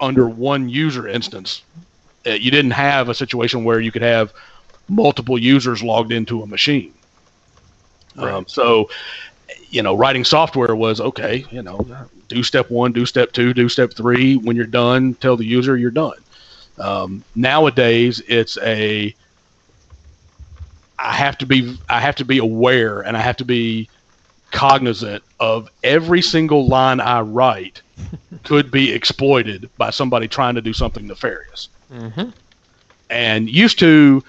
[0.00, 1.62] under one user instance.
[2.26, 4.32] Uh, you didn't have a situation where you could have
[4.88, 6.92] multiple users logged into a machine.
[8.16, 8.90] Um, so,
[9.70, 11.44] you know, writing software was okay.
[11.50, 11.86] You know,
[12.28, 14.36] do step one, do step two, do step three.
[14.36, 16.18] When you're done, tell the user you're done.
[16.78, 19.14] Um, nowadays, it's a
[20.98, 23.88] I have to be I have to be aware and I have to be
[24.50, 27.82] cognizant of every single line I write
[28.44, 31.68] could be exploited by somebody trying to do something nefarious.
[31.90, 32.30] Hmm
[33.10, 34.22] And used to,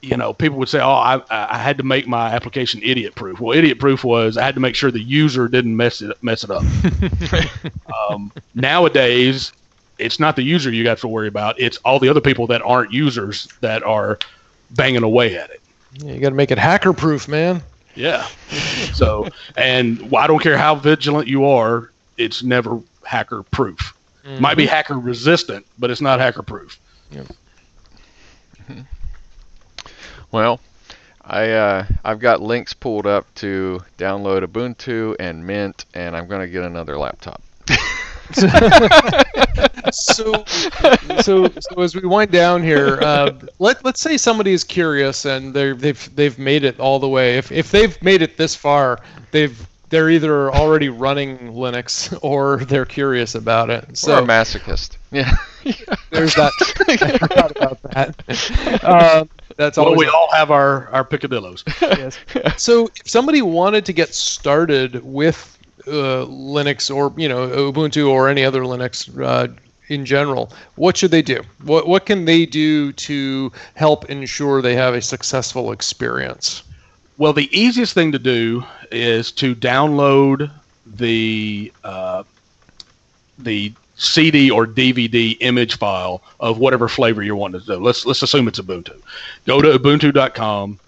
[0.00, 3.40] you know, people would say, "Oh, I, I had to make my application idiot proof."
[3.40, 6.44] Well, idiot proof was I had to make sure the user didn't mess it mess
[6.44, 6.64] it up.
[8.10, 9.52] um, nowadays,
[9.98, 12.62] it's not the user you got to worry about; it's all the other people that
[12.62, 14.18] aren't users that are
[14.70, 15.60] banging away at it.
[15.92, 17.62] Yeah, you got to make it hacker proof, man.
[17.94, 18.26] Yeah.
[18.94, 23.94] So, and I don't care how vigilant you are, it's never hacker proof.
[24.24, 26.78] Might be hacker resistant, but it's not hacker proof.
[27.10, 27.24] Yeah.
[30.32, 30.60] Well,
[31.24, 36.48] I uh, I've got links pulled up to download Ubuntu and Mint, and I'm gonna
[36.48, 37.42] get another laptop.
[39.92, 40.44] so,
[41.20, 45.52] so, so as we wind down here, uh, let let's say somebody is curious and
[45.52, 47.36] they're, they've they've made it all the way.
[47.36, 49.00] If if they've made it this far,
[49.32, 53.84] they've they're either already running Linux or they're curious about it.
[53.90, 54.96] or So a masochist.
[55.12, 55.30] Yeah.
[56.10, 56.50] there's that.
[56.88, 58.82] I forgot about that.
[58.82, 59.28] Um,
[59.58, 59.84] that's all.
[59.84, 61.62] Well, always we all have our our picadillos.
[61.82, 62.18] yes.
[62.56, 68.30] So if somebody wanted to get started with uh, Linux or you know Ubuntu or
[68.30, 69.48] any other Linux uh,
[69.88, 71.42] in general, what should they do?
[71.62, 76.62] What what can they do to help ensure they have a successful experience?
[77.18, 80.50] Well, the easiest thing to do is to download
[80.86, 82.24] the uh,
[83.38, 87.76] the CD or DVD image file of whatever flavor you're wanting to do.
[87.76, 89.00] Let's let's assume it's Ubuntu.
[89.46, 90.78] Go to ubuntu.com,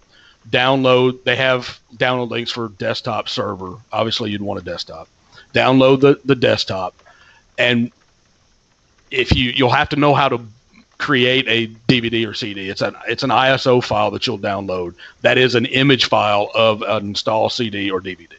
[0.51, 1.23] download.
[1.25, 3.77] They have download links for desktop server.
[3.93, 5.09] Obviously, you'd want a desktop.
[5.53, 6.95] Download the the desktop,
[7.59, 7.93] and
[9.11, 10.41] if you you'll have to know how to
[10.99, 12.69] create a DVD or CD.
[12.71, 14.95] It's an it's an ISO file that you'll download.
[15.23, 18.33] That is an image file of an install CD or DVD.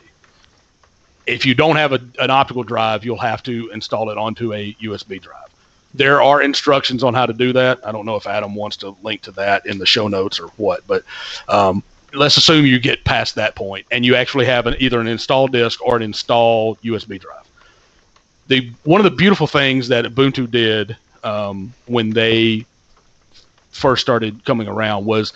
[1.28, 4.74] If you don't have a, an optical drive, you'll have to install it onto a
[4.76, 5.48] USB drive.
[5.94, 7.86] There are instructions on how to do that.
[7.86, 10.48] I don't know if Adam wants to link to that in the show notes or
[10.58, 11.04] what, but
[11.48, 11.84] um,
[12.14, 15.48] let's assume you get past that point and you actually have an, either an install
[15.48, 17.50] disk or an install USB drive.
[18.48, 22.66] The one of the beautiful things that Ubuntu did um, when they
[23.72, 25.34] first started coming around was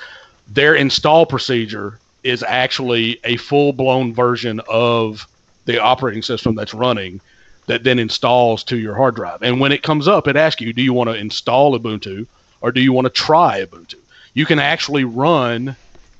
[0.48, 5.28] their install procedure is actually a full blown version of
[5.66, 7.20] the operating system that's running
[7.66, 9.44] that then installs to your hard drive.
[9.44, 12.26] And when it comes up, it asks you, do you want to install Ubuntu
[12.62, 13.96] or do you want to try Ubuntu?
[14.34, 15.76] You can actually run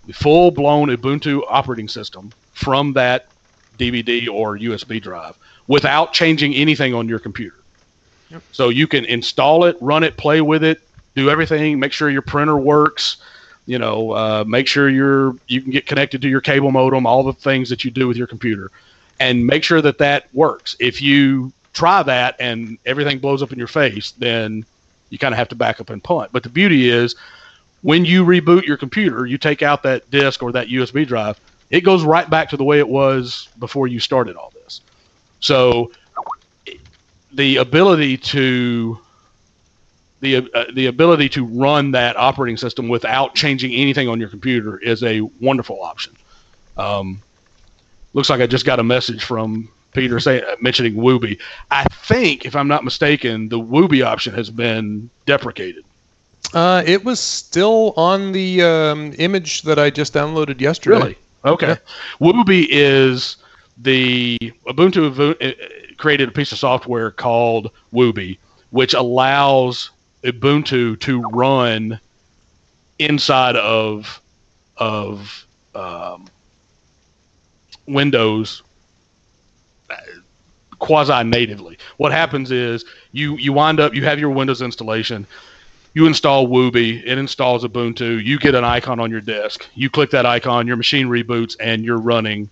[0.06, 3.28] the full blown Ubuntu operating system from that
[3.78, 7.59] DVD or USB drive without changing anything on your computer.
[8.52, 10.82] So you can install it, run it, play with it,
[11.16, 13.18] do everything, make sure your printer works,
[13.66, 17.24] you know, uh, make sure you're you can get connected to your cable modem, all
[17.24, 18.72] the things that you do with your computer,
[19.20, 20.76] and make sure that that works.
[20.80, 24.66] If you try that and everything blows up in your face, then
[25.10, 26.32] you kind of have to back up and punt.
[26.32, 27.16] But the beauty is,
[27.82, 31.82] when you reboot your computer, you take out that disk or that USB drive, it
[31.82, 34.82] goes right back to the way it was before you started all this.
[35.40, 35.92] So
[37.34, 39.00] the ability to
[40.22, 44.78] the uh, the ability to run that operating system without changing anything on your computer
[44.80, 46.16] is a wonderful option.
[46.78, 47.22] Um,
[48.14, 51.40] looks like I just got a message from Peter saying mentioning Wubi.
[51.72, 55.86] I think, if I'm not mistaken, the Wubi option has been deprecated.
[56.54, 60.98] Uh, it was still on the um, image that I just downloaded yesterday.
[60.98, 61.18] Really?
[61.46, 61.78] Okay.
[62.20, 63.38] Wubi is
[63.78, 65.54] the Ubuntu uh,
[66.00, 68.38] created a piece of software called Wubi,
[68.72, 69.92] which allows
[70.24, 72.00] Ubuntu to run
[72.98, 74.22] inside of
[74.78, 75.46] of
[75.76, 76.28] um,
[77.88, 78.64] Windows
[80.80, 81.78] quasi natively.
[81.98, 85.28] What happens is you you wind up you have your Windows installation.
[85.96, 88.24] You install Wubi, it installs Ubuntu.
[88.24, 89.68] You get an icon on your desk.
[89.74, 92.50] You click that icon, your machine reboots, and you're running.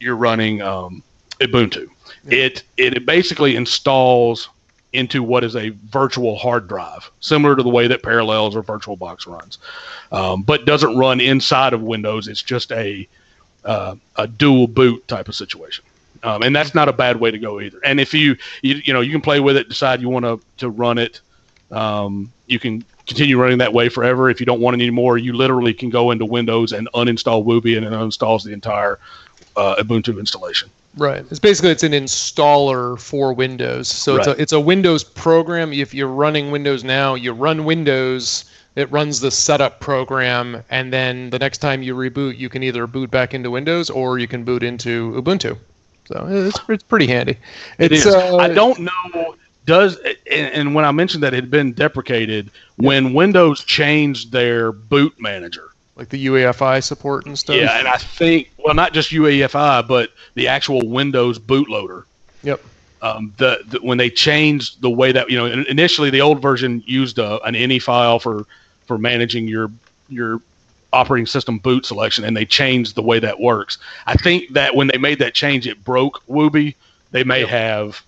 [0.00, 1.02] You're running um,
[1.40, 1.88] Ubuntu.
[2.28, 4.48] It it basically installs
[4.92, 9.26] into what is a virtual hard drive, similar to the way that Parallels or VirtualBox
[9.26, 9.58] runs,
[10.12, 12.28] um, but doesn't run inside of Windows.
[12.28, 13.06] It's just a
[13.64, 15.84] uh, a dual boot type of situation.
[16.22, 17.78] Um, and that's not a bad way to go either.
[17.84, 20.40] And if you, you you know you can play with it, decide you want to
[20.58, 21.20] to run it,
[21.70, 24.30] um, you can continue running that way forever.
[24.30, 27.76] If you don't want it anymore, you literally can go into Windows and uninstall Wubi,
[27.76, 28.98] and it uninstalls the entire
[29.56, 30.70] uh, Ubuntu installation.
[30.96, 31.24] Right.
[31.30, 33.88] It's basically it's an installer for Windows.
[33.88, 35.72] So it's a it's a Windows program.
[35.72, 38.44] If you're running Windows now, you run Windows.
[38.76, 42.88] It runs the setup program, and then the next time you reboot, you can either
[42.88, 45.56] boot back into Windows or you can boot into Ubuntu.
[46.06, 47.38] So it's it's pretty handy.
[47.78, 49.36] It It's, uh, I don't know.
[49.66, 49.96] Does
[50.30, 55.14] and, and when I mentioned that it had been deprecated, when Windows changed their boot
[55.18, 57.56] manager, like the UEFI support and stuff.
[57.56, 62.04] yeah, and I think well, not just UEFI, but the actual Windows bootloader.
[62.42, 62.62] Yep.
[63.02, 66.82] Um, the, the when they changed the way that you know initially the old version
[66.86, 68.46] used a, an INI file for
[68.86, 69.70] for managing your
[70.08, 70.40] your
[70.92, 73.78] operating system boot selection, and they changed the way that works.
[74.06, 76.74] I think that when they made that change, it broke Wubi.
[77.10, 78.02] They may have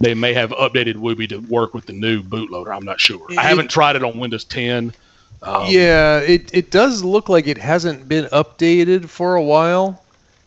[0.00, 2.74] they may have updated Wubi to work with the new bootloader.
[2.74, 3.24] I'm not sure.
[3.30, 4.92] It- I haven't tried it on Windows 10.
[5.42, 10.02] Um, yeah, it, it does look like it hasn't been updated for a while.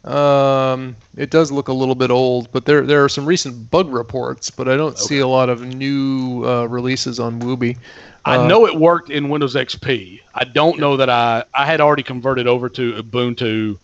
[0.05, 3.89] Um, it does look a little bit old, but there there are some recent bug
[3.89, 7.77] reports, but I don't see a lot of new uh, releases on Wubi.
[8.23, 10.21] I Uh, know it worked in Windows XP.
[10.35, 13.77] I don't know that I I had already converted over to Ubuntu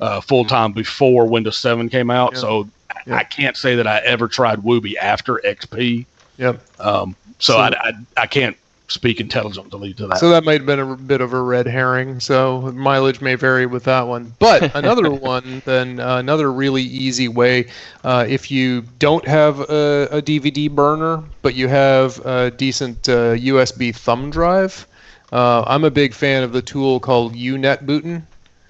[0.00, 2.32] uh, full time before Windows 7 came out.
[2.34, 2.38] Yeah.
[2.40, 2.68] So
[3.06, 3.16] Yeah.
[3.16, 6.04] I can't say that I ever tried Wubi after XP.
[6.36, 6.60] Yep.
[6.80, 8.56] Um, so So- I, I, I can't
[8.92, 10.18] speak intelligently to that.
[10.18, 12.20] So that might have been a bit of a red herring.
[12.20, 14.34] So mileage may vary with that one.
[14.38, 17.68] But another one, then uh, another really easy way,
[18.04, 23.34] uh, if you don't have a, a DVD burner, but you have a decent uh,
[23.34, 24.86] USB thumb drive,
[25.32, 28.22] uh, I'm a big fan of the tool called UNetbootin.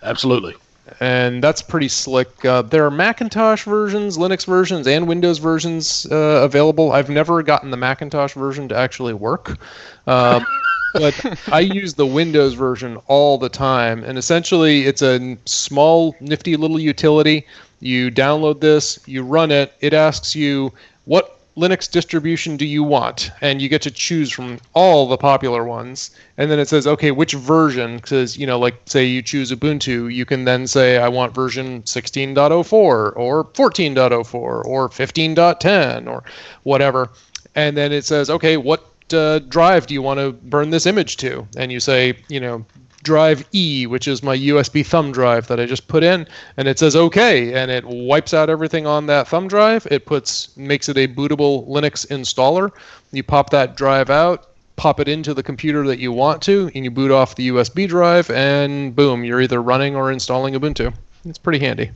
[0.02, 0.54] Absolutely.
[1.00, 2.44] And that's pretty slick.
[2.44, 6.92] Uh, there are Macintosh versions, Linux versions, and Windows versions uh, available.
[6.92, 9.58] I've never gotten the Macintosh version to actually work,
[10.06, 10.44] um,
[10.94, 14.04] but I use the Windows version all the time.
[14.04, 17.46] And essentially, it's a small, nifty little utility.
[17.80, 19.74] You download this, you run it.
[19.80, 20.72] It asks you
[21.04, 23.30] what Linux distribution do you want?
[23.40, 26.10] And you get to choose from all the popular ones.
[26.38, 27.96] And then it says, okay, which version?
[27.96, 31.82] Because, you know, like say you choose Ubuntu, you can then say, I want version
[31.82, 33.12] 16.04 or
[33.44, 36.24] 14.04 or 15.10 or
[36.62, 37.10] whatever.
[37.54, 41.18] And then it says, okay, what uh, drive do you want to burn this image
[41.18, 41.46] to?
[41.56, 42.64] And you say, you know,
[43.02, 46.26] drive E, which is my USB thumb drive that I just put in,
[46.56, 49.86] and it says OK, and it wipes out everything on that thumb drive.
[49.90, 52.70] It puts makes it a bootable Linux installer.
[53.10, 56.84] You pop that drive out, pop it into the computer that you want to, and
[56.84, 60.94] you boot off the USB drive, and boom, you're either running or installing Ubuntu.
[61.24, 61.90] It's pretty handy.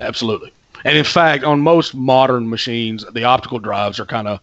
[0.00, 0.52] Absolutely.
[0.84, 4.40] And in fact, on most modern machines, the optical drives are kind of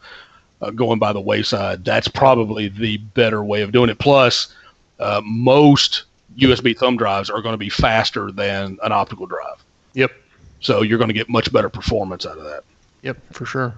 [0.61, 1.85] uh, going by the wayside.
[1.85, 3.99] That's probably the better way of doing it.
[3.99, 4.53] Plus,
[4.99, 6.03] uh, most
[6.37, 9.63] USB thumb drives are going to be faster than an optical drive.
[9.93, 10.11] Yep.
[10.59, 12.63] So you're going to get much better performance out of that.
[13.03, 13.75] Yep, for sure.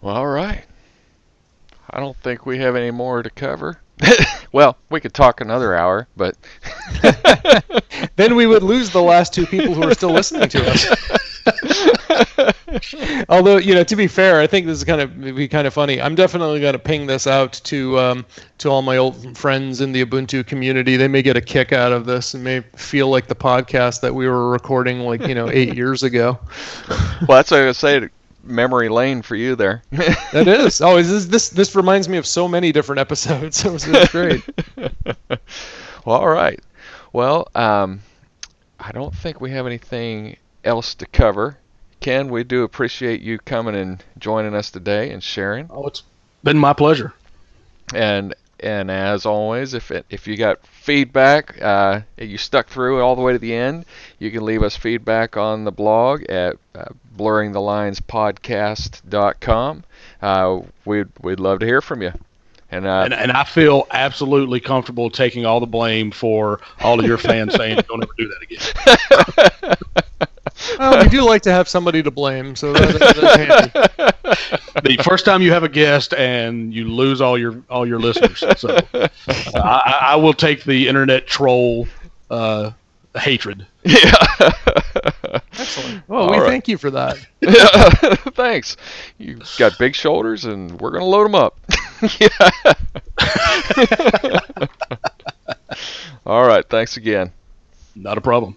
[0.00, 0.64] Well, all right.
[1.90, 3.80] I don't think we have any more to cover.
[4.52, 6.36] well, we could talk another hour, but
[8.16, 10.86] Then we would lose the last two people who are still listening to us.
[13.28, 15.74] Although, you know, to be fair, I think this is kind of be kind of
[15.74, 16.00] funny.
[16.00, 18.26] I'm definitely going to ping this out to um,
[18.58, 20.96] to all my old friends in the Ubuntu community.
[20.96, 24.14] They may get a kick out of this and may feel like the podcast that
[24.14, 26.38] we were recording like you know eight years ago.
[26.88, 28.08] well, that's what I was say.
[28.44, 29.82] Memory lane for you there.
[30.32, 30.80] That is.
[30.80, 33.64] Oh, is this this this reminds me of so many different episodes.
[33.64, 34.42] It was, it was great.
[36.04, 36.60] well, all right.
[37.12, 38.00] Well, um,
[38.78, 41.58] I don't think we have anything else to cover.
[42.06, 45.68] Ken, we do appreciate you coming and joining us today and sharing.
[45.72, 46.04] Oh, it's
[46.44, 47.12] been my pleasure.
[47.92, 53.16] And and as always, if it, if you got feedback, uh, you stuck through all
[53.16, 53.86] the way to the end,
[54.20, 56.84] you can leave us feedback on the blog at uh,
[57.18, 59.84] blurringthelines.podcast.com.
[60.22, 62.12] Uh, we'd we'd love to hear from you.
[62.70, 67.06] And, uh, And, and I feel absolutely comfortable taking all the blame for all of
[67.06, 68.60] your fans saying, don't ever do that again.
[70.78, 74.96] Well, we do like to have somebody to blame, so that, that's handy.
[74.96, 78.42] the first time you have a guest and you lose all your all your listeners.
[78.58, 79.08] So uh,
[79.54, 81.86] I, I will take the internet troll
[82.30, 82.70] uh,
[83.14, 83.66] hatred.
[83.84, 84.12] yeah.
[85.58, 86.08] Excellent.
[86.08, 86.48] Well, All we right.
[86.48, 87.18] thank you for that.
[88.34, 88.76] Thanks.
[89.18, 91.58] You've got big shoulders, and we're gonna load them up.
[92.20, 92.28] yeah.
[96.26, 96.68] All right.
[96.68, 97.32] Thanks again.
[97.94, 98.56] Not a problem.